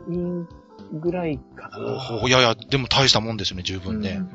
[0.09, 0.49] 人
[0.93, 2.21] ぐらいかな。
[2.23, 4.19] おいやいや、でも大したもんですよね、十分ね。
[4.19, 4.29] うん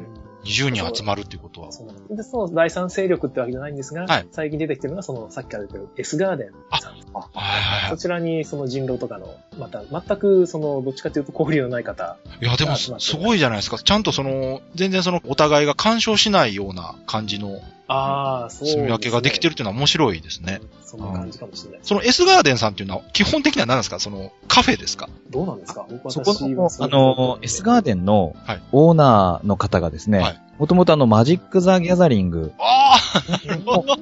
[0.44, 1.72] 20人集まるっていうことは。
[1.72, 6.48] そうなんでその第三勢力ってわけじゃないんですが、はい最近出てきてるのが、その、さっきから出てる S ガーデン
[6.80, 6.94] さん。
[6.94, 12.18] はいはいはそちらに、その人狼とかの、また、全く、その、どっちかというと交流のない方。
[12.42, 12.46] い。
[12.46, 13.78] いや、でもすすごいじゃないですか。
[13.78, 17.60] ちゃんとその、全然その、お互いが干渉しないような感じの
[17.92, 18.74] ああ、そうね。
[18.76, 20.62] 住み分けができてるっていうのは面白いですね。
[20.86, 21.80] そんな感じかもしれない。
[21.84, 24.00] その S ガーデンさんっていうのは、基本的には何ですか？
[24.00, 25.10] その、カフェですか？
[25.30, 25.86] どうなんですか？
[25.90, 28.62] 僕そこの、あの、S ガーデンのはい。
[28.72, 33.98] オーナーの方がですねはい、もともとあの、マジック・ザ・ギャザリング、ああ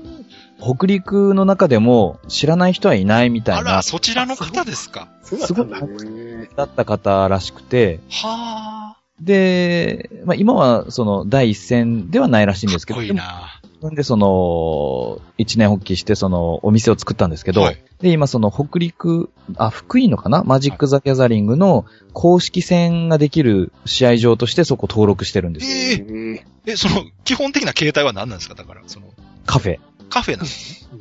[0.60, 3.72] 北陸の中でも知らない人はいないみたいな。
[3.72, 5.08] あら、、そちらの方ですか？
[5.24, 8.98] そうだったんだすだった方らしくて、はあ。
[9.22, 13.57] で、まあ今はその第一線ではないらしいんですけど、かっこいいな。
[13.82, 20.44] なんでその、一年発起してそのお店を作ったんですけど、はいで、今その北陸、あ、福井のかな？
[20.44, 26.06] マジック・ザ・ギャザリングの公式戦ができる試合場としてそこ登録してるんですよ。
[26.08, 28.54] えええ、その、基本的な形態は何なんですか？
[28.54, 29.08] だから、その、
[29.48, 29.80] カフェ。
[30.10, 31.00] カフェなんですね。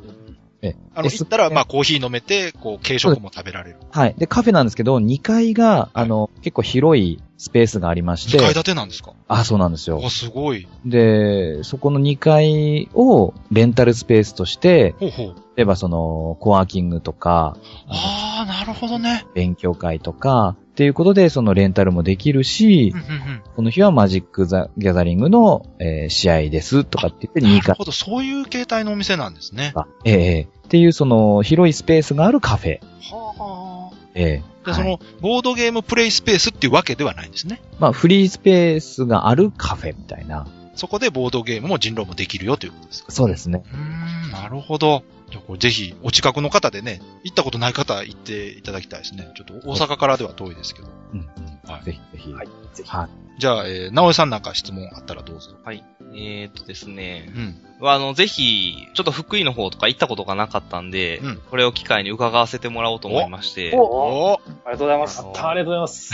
[0.63, 3.77] えあの、行ったら、まあ、コーヒー飲めて、こう、軽食も食べられる。
[3.91, 4.15] はい。
[4.17, 9.13] で、カフェなんですけど、2階が、あの、結構広いスペースがありまし2階て、建てなんですか？
[9.27, 10.09] あ、そうなんですよあ、。
[10.09, 10.67] すごい。
[10.85, 15.35] で、そこの2階をレンタルスペースとして、ほうほう。
[15.55, 17.57] 例えばその、コワーキングとか、
[17.87, 19.25] ああ、なるほどね。
[19.33, 23.41] 勉強会とか、っていうことで、そのレンタルもできるしうん、うんうん。
[23.55, 29.71] この日はマジック・ザ・ギャザリングの、えー試合ですとかって言って2階なるほど、そういう形態のお店なんですね。
[29.75, 32.79] が、ええええっていうその、広いスペースがあるカフェ。
[33.11, 34.56] はええあ。
[34.67, 37.61] で、はいその、ボードゲームプレイスペースっていうわけではないんですね。
[37.79, 40.47] まあ、フリースペースがあるカフェみたいな。
[40.75, 43.11] そこでボードゲームも人狼もできるよということですか？
[43.11, 43.63] そうですね。
[43.73, 45.03] うーん、なるほど。
[45.31, 49.27] じゃあこれぜひ、お近くの方でね、行ったことない方行っていただきたいですね。
[49.35, 50.89] ちょっと大阪からでは遠いですけど。
[51.13, 52.31] うん、うんはいぜひぜひ。
[52.31, 52.47] はい。
[52.73, 52.89] ぜひ。
[52.89, 53.09] はい。
[53.39, 55.49] じゃあ、えー、直江さんなんか質問あったらどうぞ。
[55.63, 55.83] はい。
[56.13, 57.39] えーっとですねう。
[57.39, 57.89] ん。
[57.89, 65.19] あの、ぜひ、ちょっと福井の方とか行ったことがなかったんで、うんこれを機会に伺わせてもらおうと思いまして、おおありがとうございます。
[65.19, 66.13] あのありがとうございます。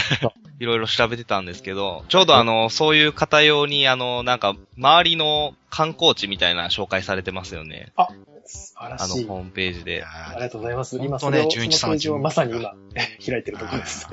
[0.59, 7.91] いろいろ調べてたんですけど、ちょうどあの、そういう方用に、あの、なんか、周りの観光地みたいな紹介されてますよね。
[7.97, 8.32] 素晴ら
[8.75, 9.25] あの、しい。
[9.25, 10.03] ホームページいで。
[10.03, 10.97] ありがとうございます。
[10.97, 12.73] 今それを、純一さんのページをまさに今、
[13.25, 14.07] 開いてるところです。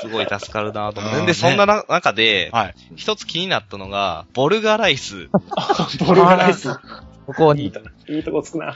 [0.00, 1.18] すごい助かるなと思って。
[1.18, 2.74] うんねで、そんなな中で、はい。
[2.96, 5.28] 一つ気になったのが、ボルガライス。
[6.04, 6.68] ボルガライス。
[7.32, 8.74] ここに、いいとこ、いいとこつくな。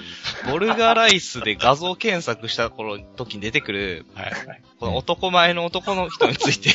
[0.51, 4.33] ボルガライスで画像検索した頃、時に出てくる、はい。
[4.79, 6.71] この男前の男の人について、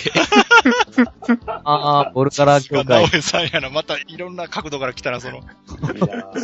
[1.64, 3.10] ああ、ボルカラー協直会。
[3.14, 3.70] 江さんやな。
[3.70, 5.42] またいろんな角度から来たら、その、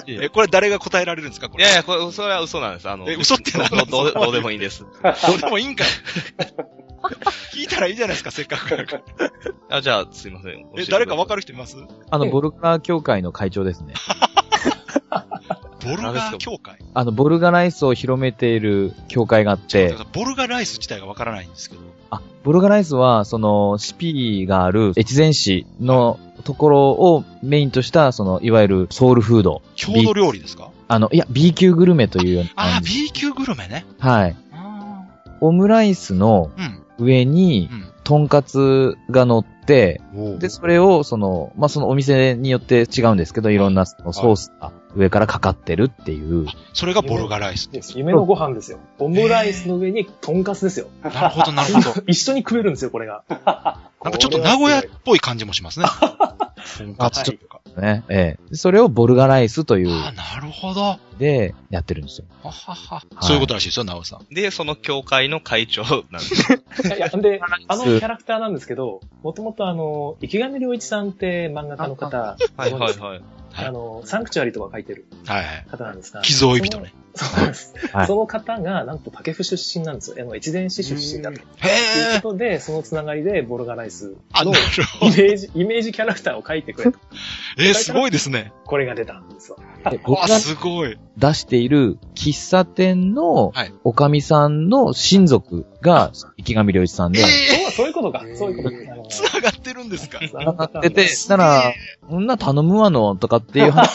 [0.07, 1.63] え、これ誰が答えられるんですかこれ。
[1.63, 2.89] いやいや、これ、それは嘘なんです。
[2.89, 4.85] あの、え嘘って何どどうどうでもいいんです。
[5.01, 5.87] どうでもいいんかい。
[7.53, 9.77] 聞いたらいいじゃないですか、せっかくだから。
[9.77, 10.65] あ、じゃあ、すいません。
[10.77, 11.77] え、誰かわかるる人います？
[12.09, 13.93] あの、ボルカラー協会の会長ですね。
[15.83, 21.81] ボルガー協会あの、ボルガライスを広めている協会があって、ボルガライス自体がわからないんですけど。
[22.09, 29.61] あ、ボルガライスは、その、シピがある越前市のところをメインとした、その、いわゆるソウルフード。
[29.75, 30.71] 郷土料理ですか？
[30.87, 33.03] あの、いや、B 級グルメというようなあー、感じ。
[33.03, 33.85] B 級グルメね。
[33.99, 34.35] はい。
[34.53, 35.03] あ
[35.41, 36.51] オムライスの。
[36.99, 37.85] 上にう、ん。
[38.03, 46.47] とんかつが乗って、おで、それを、その、まあ、そのお店によって違うんですけど、いろんなソースが上からかかってるっていう。
[46.73, 47.71] それがボルガライス。
[47.71, 48.79] です夢のご飯ですよ。
[48.99, 50.87] オムライスの上にトンカツですよ。
[51.03, 52.03] なるほど、なるほど。
[52.07, 53.23] 一緒に食えるんですよ、これが。
[53.29, 55.85] なんかちょっと名古屋っぽい感じもしますね。
[56.77, 57.61] とんかつとか。
[57.79, 58.03] ね。
[58.09, 58.49] ええ。
[58.49, 60.81] でそれをボルガライスというあー、なるほど。
[60.81, 62.25] はでやってるんですよ。
[62.43, 62.97] はは。
[62.99, 64.33] いそういうことらしいですよ、直江さん。
[64.33, 66.53] で、その協会の会長なんです。
[66.85, 72.17] いやいや、で、あのキャラクターなんですけど、もともとあの、池上良一さんって漫画家の方、
[72.55, 73.21] はいはいはい。
[73.57, 75.05] あの、サンクチュアリとか書いてる。
[75.69, 76.21] 方なんですが。
[76.21, 76.93] 寄贈人ね。
[77.15, 77.73] そうです。
[77.91, 80.17] はいその方が、なんと竹府出身なんですよ。
[80.19, 81.39] あの、越前市出身だと。
[81.39, 82.21] いう。
[82.21, 84.59] ことで、そのつながりで、ボルガライスのる
[85.01, 85.05] イ。
[85.05, 86.99] メージ、イメージキャラクターを書いてくれと。
[87.57, 88.51] えー、すごいですね。
[88.65, 89.57] これが出たんですよ。
[89.89, 90.97] でうわ、僕がすごい。
[91.17, 98.23] 出している喫茶店のはいおかみさんの親族が池上良一さんで、えそうそういうことか。
[98.35, 98.93] そういうことか。
[98.93, 100.19] あのー、繋がってるんですか？
[100.27, 101.73] つなながってて、でしたら、
[102.07, 103.87] こんな頼むわの、とかっていう話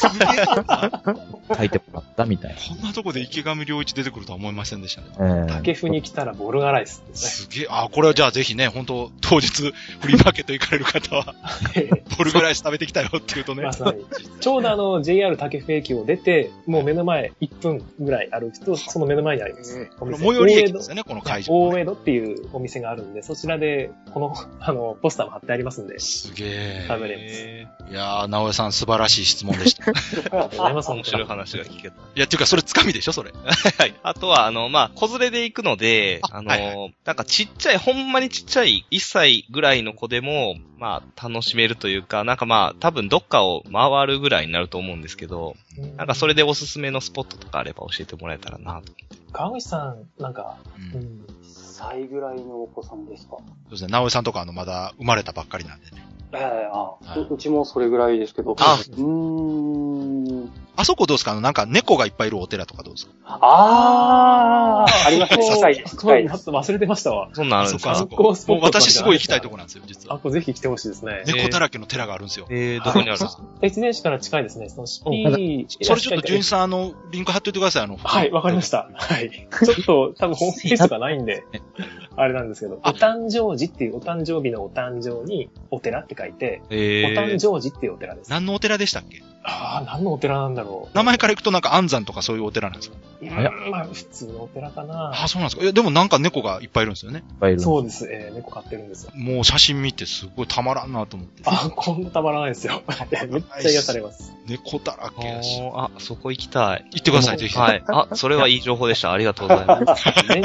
[0.00, 1.16] すげえな。
[1.56, 5.08] 書いてもらったみたいこんなとこで池上良一出てくるとは思いませんでしたね。
[5.18, 5.42] な。
[5.42, 11.34] ええ竹府に来たらボルガライスですすげえ、あ、これはじゃあぜひね、本当当日、フリーマーケット行かれる方は、
[11.74, 12.02] ね。
[12.18, 13.72] ボルグライス食べてきたよっていうとねま。
[13.72, 14.04] さに。
[14.40, 19.88] ちょうどあの、JR 竹府駅を出て、もう目の前1分ぐらい歩くと、その目の前にあります。
[20.00, 26.84] お店最寄り駅ですよね、この会場、大江戸っていうお店があるんで、そちらで、この、あの、ポスターも貼ってありますんで、すげえ。
[26.88, 27.92] 食べれます。
[27.92, 29.90] いやー、直江さん素晴らしい質問でした。
[29.90, 30.90] い ありがとうございます。
[30.90, 31.96] 面白い話が聞けた。
[32.14, 33.32] や、っていうか、それつかみでしょ、それ。
[33.78, 33.94] はい。
[34.02, 45.54] あとは、あの、まあ、子連れで行くので、あの、はいなんかちっちゃい、ほんまにちっちゃい1歳ぐらいの子でも、まあ、楽しめるというか、なんかまあ、多分どっかを回るぐらいになると思うんですけど、
[45.96, 48.92] なんかそれでおすすめのスポットとかあれば教えてもらえたらなと。
[49.32, 50.56] 川口さん、なんか、
[50.92, 53.36] ううんん、歳ぐらいのお子さんですか？
[53.36, 55.92] そうですね、直江さんとかあの、まだ生まれたばっかりなんでね。
[56.32, 58.56] ええあはいううちもそれぐらいですけど。
[58.58, 60.50] あうーん。
[60.78, 61.32] あそこどうですか？
[61.32, 63.12] あの、なんか猫がいっぱいいるお寺とかどうですか？
[63.26, 65.44] あー、 ありますね。
[65.44, 65.96] 近いです。
[65.96, 66.50] 近いです。
[66.50, 67.30] 忘れてましたわ。
[67.32, 67.94] そんなんあるんですか？
[67.94, 70.20] そこもう私すごい行きたいとこなんですよ、実あ、は。
[70.20, 71.22] これぜひ来てほしいですね。
[71.26, 72.46] 猫だらけの寺があるんですよ。
[72.50, 73.42] えー、どこにあるんですか？
[73.62, 74.68] 越前市から近いですね。
[74.68, 77.96] そのシピうんー、それちょっと、純一さん、あの、リンク貼っといてください、あの。
[77.96, 78.88] はい、わかりました。
[78.94, 79.30] はい。
[79.30, 81.44] ちょっと、多分ホームページとかないんで、
[82.16, 88.30] あれなんですけど、おあ誕生寺っていう、お誕生日のお誕生に、お寺って書いて、えお誕ー、生寺っていうお寺です。
[88.30, 89.22] 何のお寺でしたっけ？
[89.48, 90.96] ああ、何のお寺なんだろう。
[90.96, 92.96] 名前からいくとなんか安山とかそういうお寺なんですか？
[93.22, 95.12] うーんまあ、普通のお寺かな。
[95.14, 97.18] あ、そうなんですかいや、でもなんか猫がいっぱいいるんですよね。
[97.18, 97.60] いっぱいいる。
[97.60, 98.08] そうです。
[98.10, 99.12] えー、猫飼ってるんですよ。
[99.14, 101.42] もう写真見てすごいたまらんなと思って。
[101.46, 102.82] あ、こんなたまらないですよ。
[103.30, 104.32] めっちゃ癒されます。
[104.46, 105.55] 猫だらけやし。
[105.74, 106.84] あそこ行きたい。
[106.92, 107.58] 行ってください、ぜひ。
[107.58, 107.82] はい。
[107.86, 109.12] あ、 それはいい情報でした。
[109.12, 110.04] ありがとうございます。
[110.28, 110.42] 前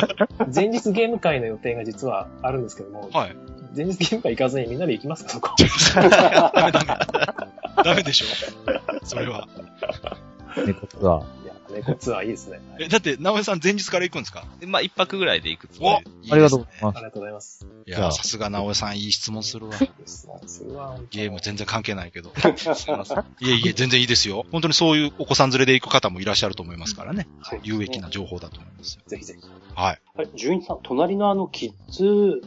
[0.53, 3.35] 前日ゲーム会の予定が実はあるんですけども、はい。
[3.75, 5.51] 前日ゲーム会行かずにみんなで行きますか、そこ。
[5.95, 7.83] ダメダメ。
[7.83, 8.25] ダメでしょ。
[9.03, 9.47] それは。
[10.65, 11.21] 猫ツアー。
[11.21, 11.40] いや、
[11.71, 12.59] 猫ツアーいいですね。
[12.79, 14.45] え、だって、直江さん前日から行くんですか？
[14.67, 16.97] まあ、一泊ぐらいで行くつもりでありがとうございます。
[16.97, 17.65] ありがとうございます。
[17.85, 19.77] いや、さすが直江さんいい質問するわ。
[19.77, 22.31] ですそれはゲーム全然関係ないけど。
[22.55, 23.19] すいません。
[23.39, 24.45] いえいえ、全然いいですよ。
[24.51, 27.27] 本当にそういうお子さん連れで行く方もいらっしゃると思いますからね。
[27.41, 29.01] はい有益な情報だと思いますよ。
[29.07, 29.47] ぜひぜひ。
[29.75, 30.01] はい。
[30.15, 32.41] あれ、純一さん、隣のあの、キッズ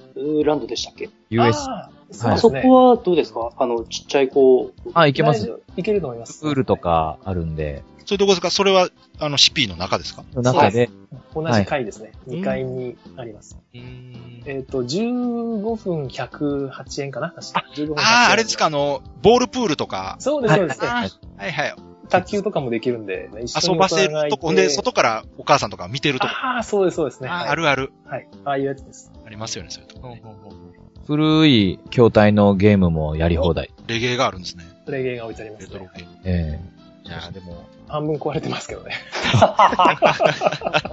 [0.44, 1.58] ランドでしたっけ？US。
[1.68, 2.50] あーあそ。
[2.50, 3.52] こはどうですか？
[3.56, 4.72] あの、ちっちゃい子。
[4.94, 5.60] あ、いけます。
[5.76, 6.40] いけると思います。
[6.40, 8.50] プールとかあるんで、そういうとこですか？
[8.50, 8.88] それは、
[9.18, 10.24] あの、シピーの中ですか？
[10.34, 10.90] 中で、
[11.34, 12.12] 同じ階ですね。
[12.28, 13.58] い2階にあります。
[14.46, 17.30] えっ、と、15分108円かな？
[17.30, 17.64] 確か。
[17.74, 18.04] 15分108円。
[18.06, 18.66] ああ、あれですか？
[18.66, 20.16] あの、ボールプールとか。
[20.18, 21.04] そうです、そうですは
[21.48, 21.74] いはい。
[22.10, 24.48] 卓球とかもできるんで、一緒に遊ばせるとこ。
[24.48, 26.32] ほんで、外からお母さんとか見てるとこ。
[26.34, 27.30] ああ、そうです、そうですね。
[27.30, 27.92] あーはいあるある。
[28.04, 28.28] はい。
[28.44, 29.10] ああいうやつです。
[29.24, 30.22] ありますよね、そういうとこね。
[31.06, 33.70] 古い筐体のゲームもやり放題。
[33.86, 34.64] レゲエがあるんですね。
[34.86, 35.90] プレイゲーが置いてありますねレトロ。
[35.94, 36.18] ゲーム。
[36.24, 36.74] ええ
[37.08, 38.94] や、でも、半分壊れてますけどね。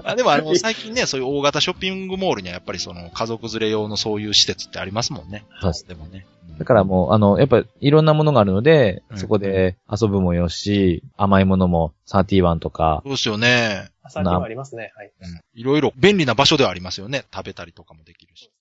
[0.03, 5.45] あでもあの、最近ね、そういう大型ショッピングモールにはやっぱりその家族連れ用のそういう施設ってありますもんね。
[5.62, 6.26] そうですでもね。
[6.45, 13.89] うんだからもう、あの、やっぱいろんなものがあるので、うんそこで遊ぶもよし、甘いものも31とか、そうですよね。
[14.09, 14.91] 最近はありますね。
[14.95, 15.12] はい。
[15.22, 15.39] うん。
[15.55, 17.24] いろいろ便利な場所ではありますよね。
[17.34, 18.51] 食べたりとかもできるし。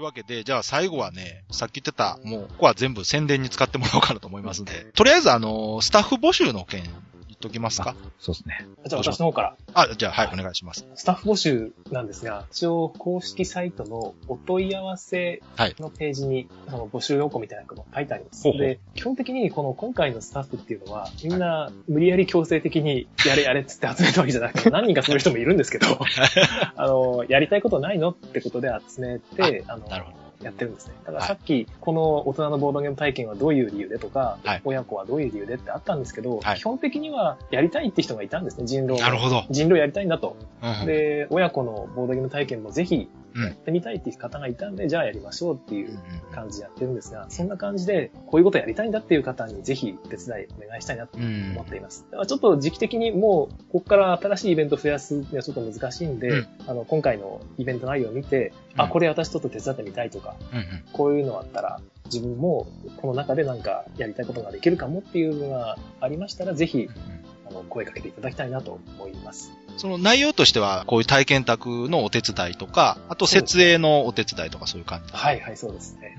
[0.00, 6.84] というわけで、じゃあ最後はね、さっき言ってた、もう、ここは全部宣伝に使ってもらおうかなと思いますんで、とりあえずあの、スタッフ募集の件、
[7.40, 7.96] ときますか？
[8.18, 8.66] そうですね。
[8.86, 9.56] じゃあ私の方から。
[9.74, 10.86] あ、じゃあはい、お願いします。
[10.94, 15.42] スタッフ募集なんですが、一応公式サイトのお問い合わせ
[15.78, 18.42] のページに、その募集要項みたいなのが書いてあります。
[18.44, 25.86] ほうほうで、基本的にこの今回のスタッフっていうのは、みんな無理やり強制的にやれやれっつって集めたわけじゃなくて、 何人かそういう人もいるんですけど、
[26.76, 28.10] あの、やりたいことないの？
[28.10, 30.16] ってことで集めて、あの、なるほど。
[30.42, 30.94] やってるんですね。
[31.04, 38.98] だからさっき、この大人のボードゲーム体験はどういう理由でとか、はい親子はどういう理由でってあったんですけど、はい基本的にはやりたいって人がいたんですね、人狼を。
[38.98, 39.44] なるほど。
[39.50, 40.36] 人狼やりたいんだと。
[40.62, 46.00] うんうんで、親子のボードゲーム体験もぜひうんやってみたいっていう方がいたんで、じゃあやりましょうっていううんうん
[46.32, 52.06] 感じでやってるんですが、そんな感じで、こういうことやりたいんだっていう方にぜひ手伝いお願いしたいなとうん思っています。
[52.10, 62.66] だからちょっと時期的にもう、ここから新しいイベント増やすにはちょっと難しいんで、うんあの、今回のイベント内容を見て、うんあ、これ私ちょっと手伝ってみたいとか、うんうんこういうのあったら、自分も
[62.96, 66.88] この中でなんかやりたいことができるかもっていうのがありましたら、ぜひ、
[67.48, 69.52] あの、声かけていただきたいなと思います。
[69.76, 75.12] その内容としては、こういう体験宅のお手伝いとか、あと設営のお手伝いとかそういう感じ。
[75.12, 76.16] はいはい、そうですね。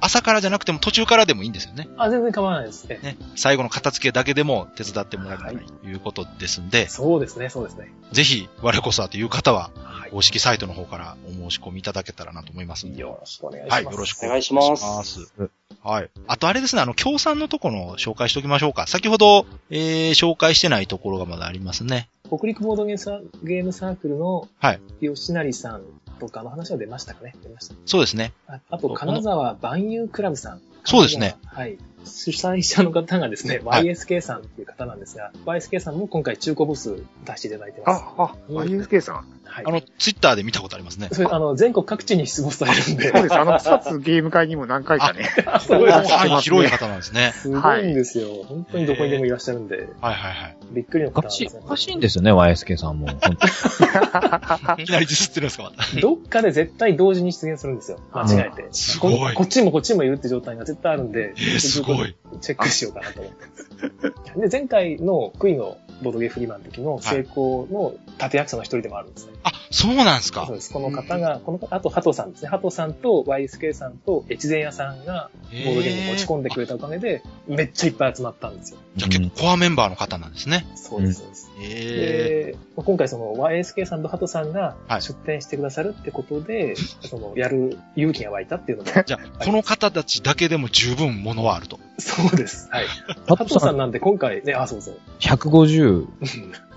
[0.00, 1.88] 朝からじゃなくても途中からでもいいんですよね。
[1.96, 3.00] あ、全然構わないですね。
[3.02, 3.16] ね。
[3.34, 7.92] 最後の片付けだけでも手伝ってもらえたらはいということですんで、そうですね、そうですね。
[8.12, 12.86] ぜひ、我こそはという方は、は公式サイトの方からお申し込みいただけたらなと思います。
[12.86, 13.84] よろしくお願いします。
[13.84, 15.50] はい、よろしくお願いしますす
[15.82, 16.10] はい。
[16.26, 18.86] あとあれですね、あの、協賛のところの紹介しておきましょうか。
[18.86, 22.08] 先ほど、えー、紹介してないところがまだありますね。
[22.28, 25.82] 北陸ボードゲームサゲームサークルのはい、吉成さん
[26.18, 27.34] とかの話は出ましたかね？
[27.42, 27.74] 出ました。
[27.84, 28.32] そうですね。
[28.48, 30.60] ああと、金沢万有クラブさん。
[30.84, 31.36] そうですね。
[31.44, 31.78] はい。
[32.06, 36.94] 主催者の方がですね、 はい YSK さんっていう方なんですが、YSK さんも今回中古ブース
[37.24, 38.04] 出していただいてます。
[38.16, 39.24] あ、あ、YSK さん。
[39.44, 39.70] はいあ。
[39.70, 41.08] の、ツイッターで見たことありますね。
[41.12, 43.08] それ、あの、全国各地に出没されるんで。
[43.08, 43.34] そうです。
[43.34, 45.28] あの、草津ゲーム会にも何回かね。
[45.46, 47.32] あすごいねはい、広い方なんですね。
[47.34, 48.28] すごいんですよ。
[48.48, 50.56] 本当にどこにでもいらっしゃるんで、はいはいはい。
[50.72, 53.06] びっくりの方なんですおかしいんですよね、YSK さんも。
[53.06, 53.36] 本当に
[54.82, 57.98] いきなりディスってるんですか、またどっかで絶対同時に出現するんですよ。
[58.12, 58.68] 間違えて。
[58.72, 61.95] すごいここっちもこっちもいるって状態が絶対あるんで、えーすごい。
[62.40, 64.40] チェックしようかなと思ってます。
[64.40, 69.32] で、前回のクイのボードゲーフリマの時の成功の立役者の一人でもあるんですね。
[69.44, 70.44] あ、そうなんですか？
[70.46, 70.70] そうです。
[70.72, 72.48] この方が、この、あと、ハトさんですね。
[72.48, 75.30] ハトさんと YSK さんと越前屋さんが
[75.64, 78.78] ボードゲームに持ち込んでくれたおかげで、めっちゃいっぱい集まったんですよ。
[78.96, 80.66] じゃあ結構コアメンバーの方なんですね。
[80.74, 81.45] そうです、そうです。
[81.58, 89.04] えで、今回その YSK さんとハトさんがはい出展してくださるってことで、その、やる勇気が湧いたっていうのも、ー。
[89.04, 91.78] じゃあ、この方たちだけでも十分ものはあると。
[91.98, 92.68] そうです。
[92.70, 92.86] はい。
[93.26, 95.00] ハハトさんなんて今回ね、あ、そうそう。
[95.20, 96.06] 150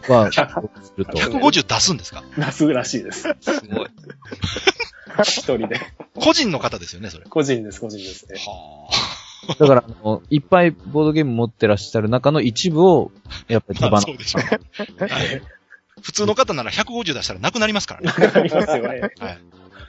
[0.08, 1.18] は、すると。
[1.18, 2.24] 150出すんですか？
[2.38, 3.24] 出すらしいです。
[3.42, 3.88] すごい。
[5.24, 5.80] 一人で。
[6.16, 7.26] 個人の方ですよね、それ。
[7.26, 8.40] 個人です、個人ですね。
[8.40, 8.90] は
[9.58, 13.12] だから、あの、いっぱいボードゲーム持ってらっしゃる中の一部を、
[13.48, 15.04] やっぱり手放あ、 そうでしょう。
[15.04, 15.42] はい
[16.02, 18.32] 普通の方なら150出したらなくなりますからね。
[18.34, 18.88] ありますよね。
[18.88, 19.12] はい。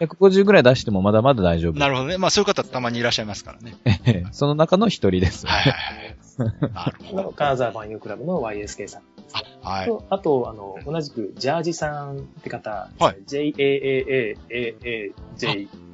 [0.01, 1.79] 150ぐらい出してもまだまだ大丈夫。
[1.79, 2.19] なるほどね。
[2.19, 4.27] まあそういう方たまにいらっしゃいますからね。
[4.33, 5.47] その中の一人です。
[5.47, 6.75] はいはいはい。
[6.75, 7.33] なるほのど。
[7.33, 9.03] 金沢万有クラブの YSK さん。
[9.63, 9.87] あ、はい。
[9.87, 13.23] と、あと、あの、同じく、ジャージさんって方、はい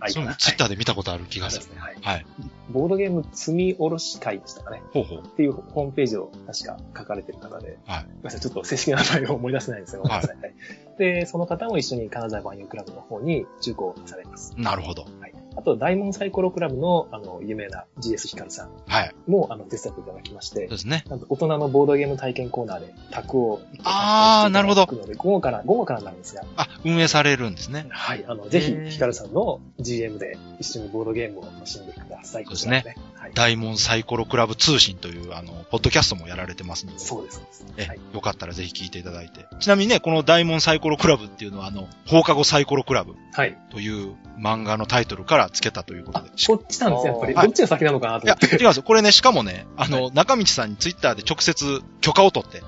[0.01, 0.09] な。
[0.09, 1.65] そのツイッターで見たことある気がする。
[1.65, 1.81] ですね。
[1.81, 1.97] はい。
[2.01, 2.27] はい。
[2.71, 4.83] ボードゲーム積み下ろし会でしたかね。
[4.93, 5.19] ほうほう。
[5.21, 10.37] っていうホームページを確か書かれてる方で、はいごめんなさい、ちょっと正式な名前を思い出せないんですが、ごめんなさい。
[10.37, 10.55] はい
[10.99, 14.55] で、その方も一緒に金沢万有クラブの方に中古されます。
[14.57, 15.03] なるほど。
[15.03, 15.35] はい。
[15.57, 19.15] あと、大門サイコロクラブの、あの、有名な GS ヒカルさんはい。
[19.27, 21.05] も、あの、手伝っていただきましてそう、ですね。
[21.09, 27.87] なんと大人のボードゲーム体験コーナーで、卓をあーなるほどので、午後から、午後からなんですが、あ、運営されるんですね。
[27.89, 32.45] はい、あの、ぜひヒカルさんの GM で一緒にボードゲームを楽しんでください。
[32.45, 32.97] そうですね。
[33.35, 36.99] 大門サイコロクラブ通信という、あの、ポッドキャストもやられてますので。
[36.99, 37.43] そうです。
[37.77, 38.01] えはい。
[38.13, 39.47] よかったらぜひ聞いていただいて。
[39.61, 43.57] ちなみにね、この大門サイコロクラブっていうのは、あの、放課後サイコロクラブはい。
[43.71, 47.35] という漫画のタイトルから付けたということあで。、こっちなんですね、やっぱり。
[47.35, 48.57] はいどっちが先なのかなといや、思って。
[48.57, 48.83] 違うんですよ。
[48.83, 52.63] これね、しかもね、あの、中道さんにツイッターで直接許可を取って、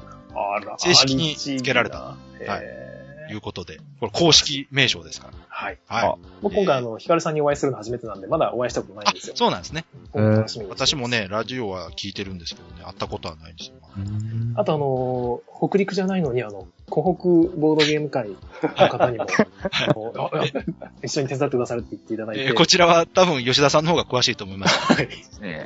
[0.78, 2.16] 正式に付けられたは
[2.62, 2.88] い
[3.32, 5.47] いうことで、これ公式名称ですから。
[5.58, 5.78] はい。
[5.88, 6.14] はい。
[6.40, 9.84] 僕今回あの、ヒカルさんにお会いするの初めてなんで、まだお会いしたことないあんですよ。、そうなんですね。
[10.68, 11.08] 私も。
[11.08, 13.74] ね、ラジオは聞いてるんですけどね、会ったことはないんですよ。
[14.54, 18.28] あとあのー、北陸じゃないのに、あの、湖北ボードゲーム会
[18.62, 19.26] の方にも、
[21.02, 22.44] 一緒に手伝ってくださるって言っていただいて。
[22.44, 24.92] えーこちらは多分吉田さんの方が詳しいと思います。
[24.92, 25.08] はい。
[25.40, 25.64] ね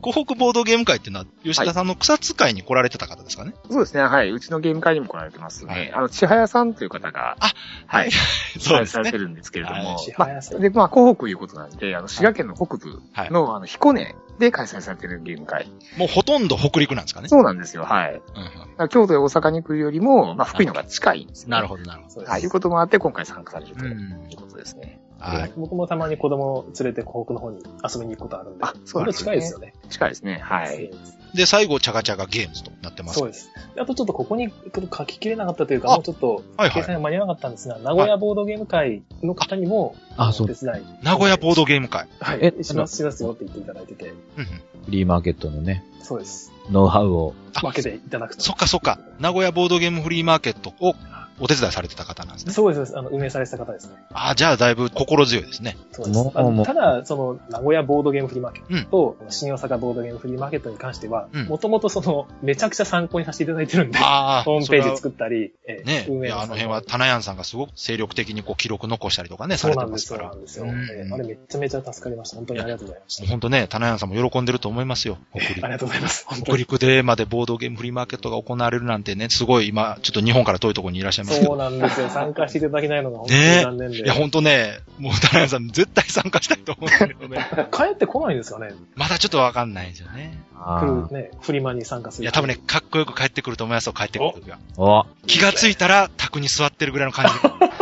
[0.00, 4.30] 湖北ボードゲーム会っていうのは、吉田さんの草津会に来られてた方ですかね、そうですね、はい。
[4.30, 5.72] うちのゲーム会にも来られてますね。
[5.72, 7.52] はいあの、千早さんという方が、あ
[7.86, 8.10] はい。
[8.58, 9.26] そうですねされて。
[9.26, 15.70] るんですけれどもはい、千まあ、で、まあ、湖北いうことなんで、あの、滋賀県の北部はいの、あの、彦根で開催されてるゲーム会。
[15.96, 17.28] もうほとんど北陸なんですかね？
[17.28, 18.14] そうなんですよ、はい。
[18.78, 22.30] うん京都や大阪に来るよりも、まあ、福井の方が近いんですよ、なるほど、なるほそうです。
[22.30, 23.84] はい、いうこともあって、今回参加されると。
[23.86, 25.00] いうんことですね。
[25.18, 25.52] はい。
[25.56, 28.64] 僕もたまに子供を連れて湖北の方に遊びに行くことあるんで。
[28.64, 29.72] あそうなんですね近いですよね。
[29.88, 30.90] 近いですね、はい。
[31.34, 33.18] で、最後、チャガチャガゲームズとなってます。
[33.18, 33.50] そうです。
[33.74, 36.82] であとちょっとここに書ききれなかったというか、あもうちょっと、はいはい。
[36.82, 40.84] 掲載が間に合わなかったんですが、名古屋ボードゲーム会の方にも、あそうお手伝い。
[41.02, 42.08] 名古屋ボードゲーム会。
[42.20, 42.38] はい。
[42.58, 44.08] えします、しますよって言っていただいてて。
[44.08, 44.46] うんうん。
[44.86, 46.52] フリーマーケットのね、そうです。
[46.70, 47.34] ノウハウを。
[47.54, 48.42] あ分けていただくと。
[48.42, 48.98] そっかそっか。
[49.18, 50.94] 名古屋ボードゲームフリーマーケットを
[51.38, 52.52] お手伝いされてた方なんですね。
[52.52, 52.96] そうです。
[52.96, 53.94] あの、運営されてた方ですね。
[54.12, 55.76] ああ、じゃあだいぶ心強いですね。
[55.92, 70.34] そうですただ、その、名古屋ボードゲームフリーマーケットと、新大阪ボードゲームフリーマーケットに関してはうん、もともとその、めちゃくちゃ参考にさせていただいてるんで、ああ、ホームページそ作ったり、えれはね、いや、運営のあの辺は、タナヤンさんがすごく精力的にこう記録残したりとかね、されそうなんです、てますから。
[70.36, 71.00] もそうなんですよ。
[71.00, 72.36] うんえーあれめっちゃめちゃ助かりました。
[72.36, 73.24] 本当にありがとうございました。
[73.24, 75.18] うほんとね、タナヤンさんも喜んでると思いますよ。
[75.34, 76.24] 北陸ありがとうございます。
[76.26, 76.58] 本当北に。
[76.58, 81.62] 陸でまでボードゲームフリーマーケットが行われるなんてね、すごい今、ちょっと日本から遠いところにいらっしゃいますけそうど。
[81.62, 82.08] なんですよ。
[82.08, 83.98] 参加していただけないのが本当にね残念で。
[83.98, 87.46] いや、ほんとね、もうタナヤンさん絶対参加したいと思うんだけどね。
[87.72, 90.38] 帰ってこないんですかねまだちょっとわかんないんですよね。
[90.58, 92.24] あ来るね、フリマに参加する。
[92.24, 94.58] いや、多分ね、かっこよく帰ってくると思いますよ、帰ってくる時は。
[94.76, 97.32] ーお気がついたら、卓に座ってるぐらいの感じ。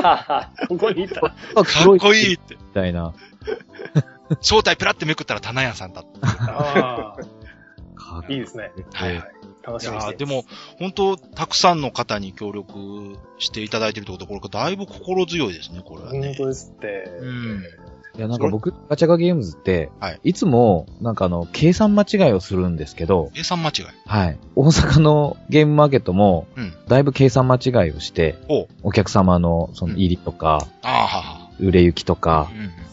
[0.03, 1.26] か ここにいた。
[1.26, 2.57] っっこいいって。
[2.57, 3.14] みたいな。
[4.40, 6.28] 正体ペラってめくったらタナヤンさんだった。
[6.28, 7.16] あ
[7.95, 8.72] かあ、いいですね。
[8.92, 9.30] はいはい。
[9.66, 10.44] 楽いしみにしていますやーでも、
[10.78, 16.20] 本当たくさんの方に協力していただいてるってことは、これだいぶ心強いですね、これはね。
[16.28, 17.04] 本当ですって。
[17.20, 17.62] うん
[18.16, 23.84] いや、なんか僕、ガチャガゲームズって、はいいつも、なんかあの、計算間違いをするんですけど、計算間違い。
[24.06, 24.38] はい。
[24.54, 26.72] 大阪のゲームマーケットも、うん。
[26.86, 31.50] だいぶ計算間違いをして、おお客様の、その入りとか、ああ、はは。
[31.58, 32.50] 売れ行きとか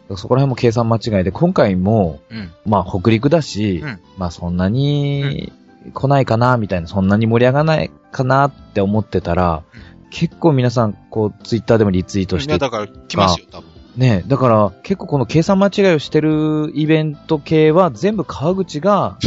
[0.10, 0.18] う、ん。
[0.18, 2.52] そこら辺も計算間違いで、今回も、うん。
[2.66, 5.54] まあ、北陸だし、うんまあ、そんなに
[5.94, 9.64] 来ないかな、みたいな、そんなに盛り上がらないかなって思ってたら、
[10.10, 13.70] 結構皆さん、こう、ツイッターでもリツイートしいや、て、だから、来ますよ、多分。
[13.98, 19.18] ね、だから、結構この計算間違いをしてるイベント系は、全部川口が、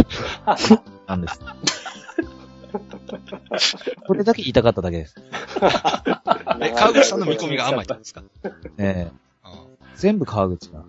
[1.06, 1.40] なんです。
[4.06, 5.14] これだけ言いたかっただけです。
[6.60, 8.22] え、川口さんの見込みが甘いってことですか？
[8.76, 9.50] ねあ
[9.96, 10.82] 全部川口が。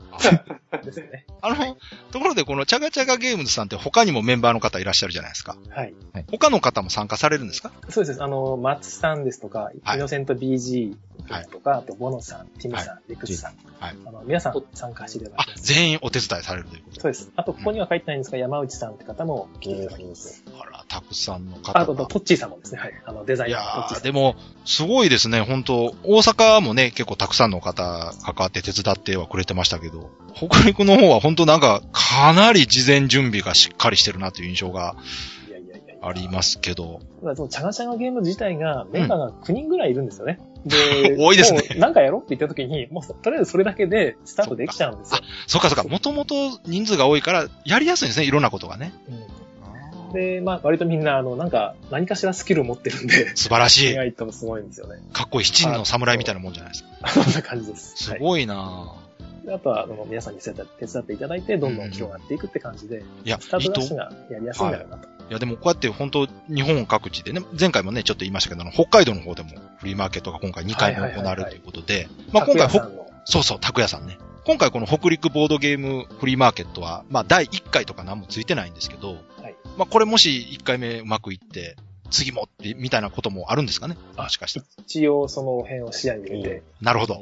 [0.85, 1.25] ですね。
[1.41, 1.77] あの、
[2.11, 5.57] ところでこのチャガチャガゲームズさんって他にもメンバーの方いらっしゃるじゃないですか。
[5.69, 5.93] はい。
[6.31, 7.71] 他の方も参加されるんですか？
[7.89, 8.23] そうです。
[8.23, 13.53] あの、松さんですとか、はいイノセント BG ですとか、あと、ボノさん、ティムさん、リクスさん。
[13.79, 15.45] はいあの、皆さん参加していただ。
[15.57, 17.31] 全員お手伝いされるということそうです。
[17.35, 20.43] あと、ここには書いてないんですが、山内さんって方も来ていただきます。
[20.59, 21.95] あら、たくさんのあと。
[21.95, 22.79] トッチーさんもですね。
[22.79, 22.93] はい。
[23.05, 23.97] あの、デザイいナーのトッチーさん。
[23.97, 34.95] やー、でも、すごいですね、本当大阪もね、結構たくさんの方関わって手伝ってはくれてましたけど、北陸の方は本当なんか、かなり事前準備がしっかりしてるなという印象が。
[36.07, 40.39] ありますけど、ただそのチャガチャガゲーム自体が、メンバーが9人ぐらいいるんですよね。
[40.63, 45.21] で、 多いですねなんかやろうって言った時に、もうとりあえずそれだけでスタートできちゃうんですよ。
[45.47, 46.35] そっかそっか、もともと
[46.67, 48.93] 人数が多いから、やりやすいんですね、いろんなことがね。
[49.09, 49.45] うん
[50.15, 53.91] で、まあ、割とみんな、あの、なんか、何かしらスキルを持ってるんで、素晴らしい。
[53.93, 55.01] 意外とすごいんですよね。
[55.11, 55.45] かっこいい。
[55.45, 57.09] 七人の侍みたいなもんじゃないですか。
[57.23, 58.09] そんな感じです。
[58.09, 58.19] はい。
[58.19, 59.04] すごいなで
[59.53, 65.07] あとは、あの、皆さんに手伝って手伝っていただいて、どんどん広がっていくって感じで、いやスタ、ーいいとトダッシュがやりやすいんだろうなと。
[65.07, 65.15] い。
[65.29, 72.69] や、でもこうやって本当日本各地でね、前回もね、ちょっと言いましたけど、北海道の方でもフリーマーケットが今回2回も行われるということで、まあ今回、
[73.25, 74.17] そうそう、拓也さんね。
[74.45, 79.55] 今回この北陸ボードゲームフリーマーケットは、まあ第1回とか何もついてないんですけど、はい。
[79.77, 81.75] まあこれもし1回目うまくいって、
[82.15, 83.97] 次もって、みたいなこともあるんですかね？
[84.17, 84.65] もしかしたら。
[84.79, 87.21] 一応その辺を視野に入れてなるほど。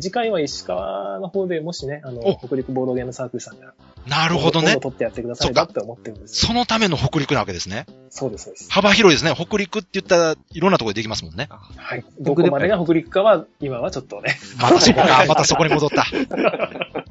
[0.00, 3.74] 次回は石川の方でもしね、あの、お北陸ボードゲームサークルさんが、
[4.06, 4.76] なるほどね。
[4.76, 6.48] 取ってやってくださればって思ってるんですよ。
[6.48, 7.86] そのための北陸なわけですね。
[8.10, 8.70] そうです、そうです。
[8.70, 9.34] 幅広いですね。
[9.34, 11.48] 北陸って言ったらいろんなところでできますもんね。
[11.76, 12.04] はい。
[12.20, 16.04] どこまでが北陸かは、今はちょっとね、またそこか、 またそこに戻った。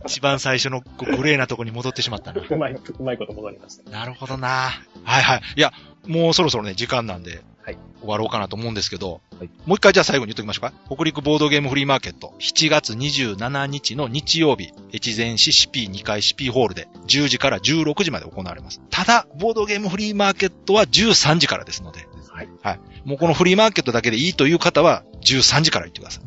[0.05, 2.41] 一番最初のグレーなとこに戻ってしまったな。
[2.41, 3.89] うまい、うまいこと戻りました。
[3.89, 4.71] なるほどな。
[5.03, 5.41] はいはい。
[5.55, 5.71] いや、
[6.07, 10.73] もうそろそろね、時間なんで、はい終わろうかなと思うんですけど、はいもう一回じゃあ最後に言っときましょうか。
[10.93, 18.81] 北陸ボードゲームフリーマーケット、7月27日の日曜日、越前市 CP2 階 CP ホールで10時から16時まで行われます。
[18.89, 22.49] ただ、ボードゲームフリーマーケットは13時からですので、はい。
[22.61, 22.79] はい。
[23.05, 26.23] もうこのフリーマーケットだけでいいという方は13時から行ってください。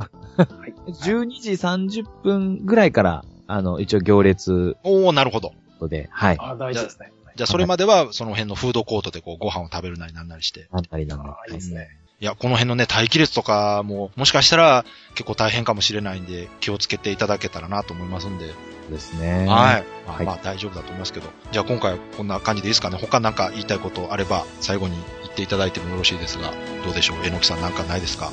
[0.93, 5.53] 12時30分ぐらいから、あの、一応行列おー、なるほど。
[5.89, 6.37] で、はい。
[6.41, 7.13] あ、大事ですね。
[7.37, 10.69] じゃあそれまではその辺のフードコートでこうご飯を食べるなりなんなりして。
[10.73, 11.29] あったりなんで。
[11.29, 11.89] あいいですね。
[12.19, 18.55] いや、この辺のね、待機列とかも、もしかしたら結構大変かもしれないんで、気をつけていただけたらなと思いますんで。
[18.91, 19.41] ですね。
[19.41, 19.47] はい。
[19.47, 21.29] まあ、はいまあ大丈夫だと思いますけど。
[21.53, 22.97] じゃあ今回はこんな感じでいいですかね。
[22.99, 26.53] 他なんか言いたいことあれば、最後に言っていただいてもよろしいですが、
[26.85, 27.19] どうでしょう？
[27.27, 28.33] えのきさんなんかないですか？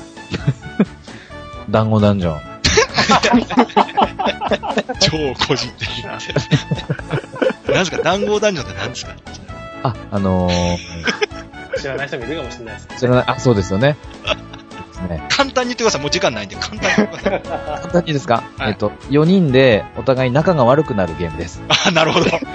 [1.68, 2.53] 団子ダンジョン。
[5.00, 5.12] 超
[5.46, 6.04] 個人的に。
[6.04, 7.98] 何ですか？
[8.02, 9.14] 談合男女って何ですか？
[9.82, 10.78] あ、あのー、
[11.80, 12.88] 知らない人もいるかもしれないです。
[13.00, 13.96] 知らない、あ、そうですよね。
[15.08, 15.22] ね。
[15.28, 16.00] 簡単に言ってください。
[16.00, 17.42] もう時間ないんで、簡単に言ってください。
[17.82, 21.60] 簡単にですか、はいえっと、4人でお互い仲が悪くなるゲームです。
[21.86, 22.30] あ、なるほど。
[22.30, 22.46] はいこ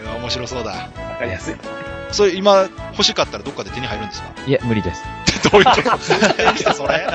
[0.00, 0.70] れは面白そうだ。
[0.72, 0.76] わ
[1.18, 1.54] かりやすい。
[2.12, 4.28] それ今欲しかったらどっかで手に入るんですか？
[4.46, 5.02] いえ、無理です。
[5.50, 6.74] どういうこと？
[6.74, 7.06] そ れ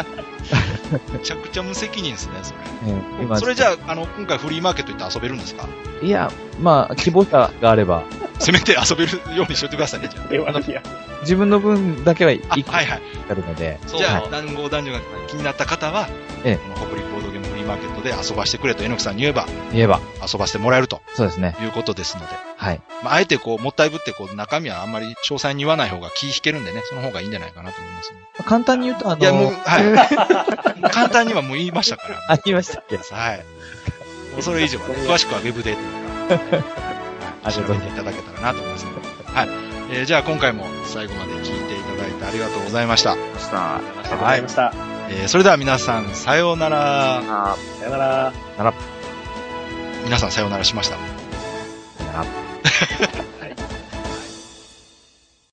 [1.13, 2.57] めちゃくちゃ無責任ですね、それ。
[2.87, 5.67] えー今それじゃあ、あの、今回フリーマーケット行って遊べるんですか？
[6.01, 8.03] いや、まあ、希望者があれば、
[8.39, 10.81] せめて遊べるようにしといてくださいね、じゃいやいや
[11.21, 12.55] 自分の分だけは一あ。
[12.55, 13.01] 個あはいはい。
[13.29, 16.07] あるので、そうじゃあ、談合男女が気になった方は、
[16.43, 16.55] ええ。
[16.57, 17.30] この北陸ボードゲームフリー
[17.71, 21.55] マーケットで遊ばしてくれと、えのきさんに言えば、言えば、遊ばしてもらえるとそうですね。
[21.61, 22.81] いうことですので、はい。
[23.03, 28.17] まあ、あえてこう、もったいぶって、こう、中身はあんまり詳細に言わない方が気引けるんでね、その方がいいんじゃないかなと思います、ね。
[28.45, 30.81] 簡単に言うと、あのいや、もう、はい。
[30.91, 32.19] 簡単にはもう言いましたから。
[32.27, 32.97] あ、言いましたっけ？
[32.97, 33.37] はい。
[34.33, 35.75] もうそれ以上はね、 詳しくはウェブで
[36.27, 36.65] というか、はい
[37.51, 39.07] 調べていただけたらなと思いますので。
[39.25, 39.49] はい。
[39.93, 43.15] えーじゃあ今回も最後まで聞いていただいてありがとうございました。
[43.15, 43.75] ました。
[43.77, 44.90] ありがとうございました。
[45.13, 47.17] えーそれでは皆さん、さようなら。
[47.51, 48.33] あさよなら。
[50.05, 50.97] 皆さんさようならしました。
[52.05, 52.25] なら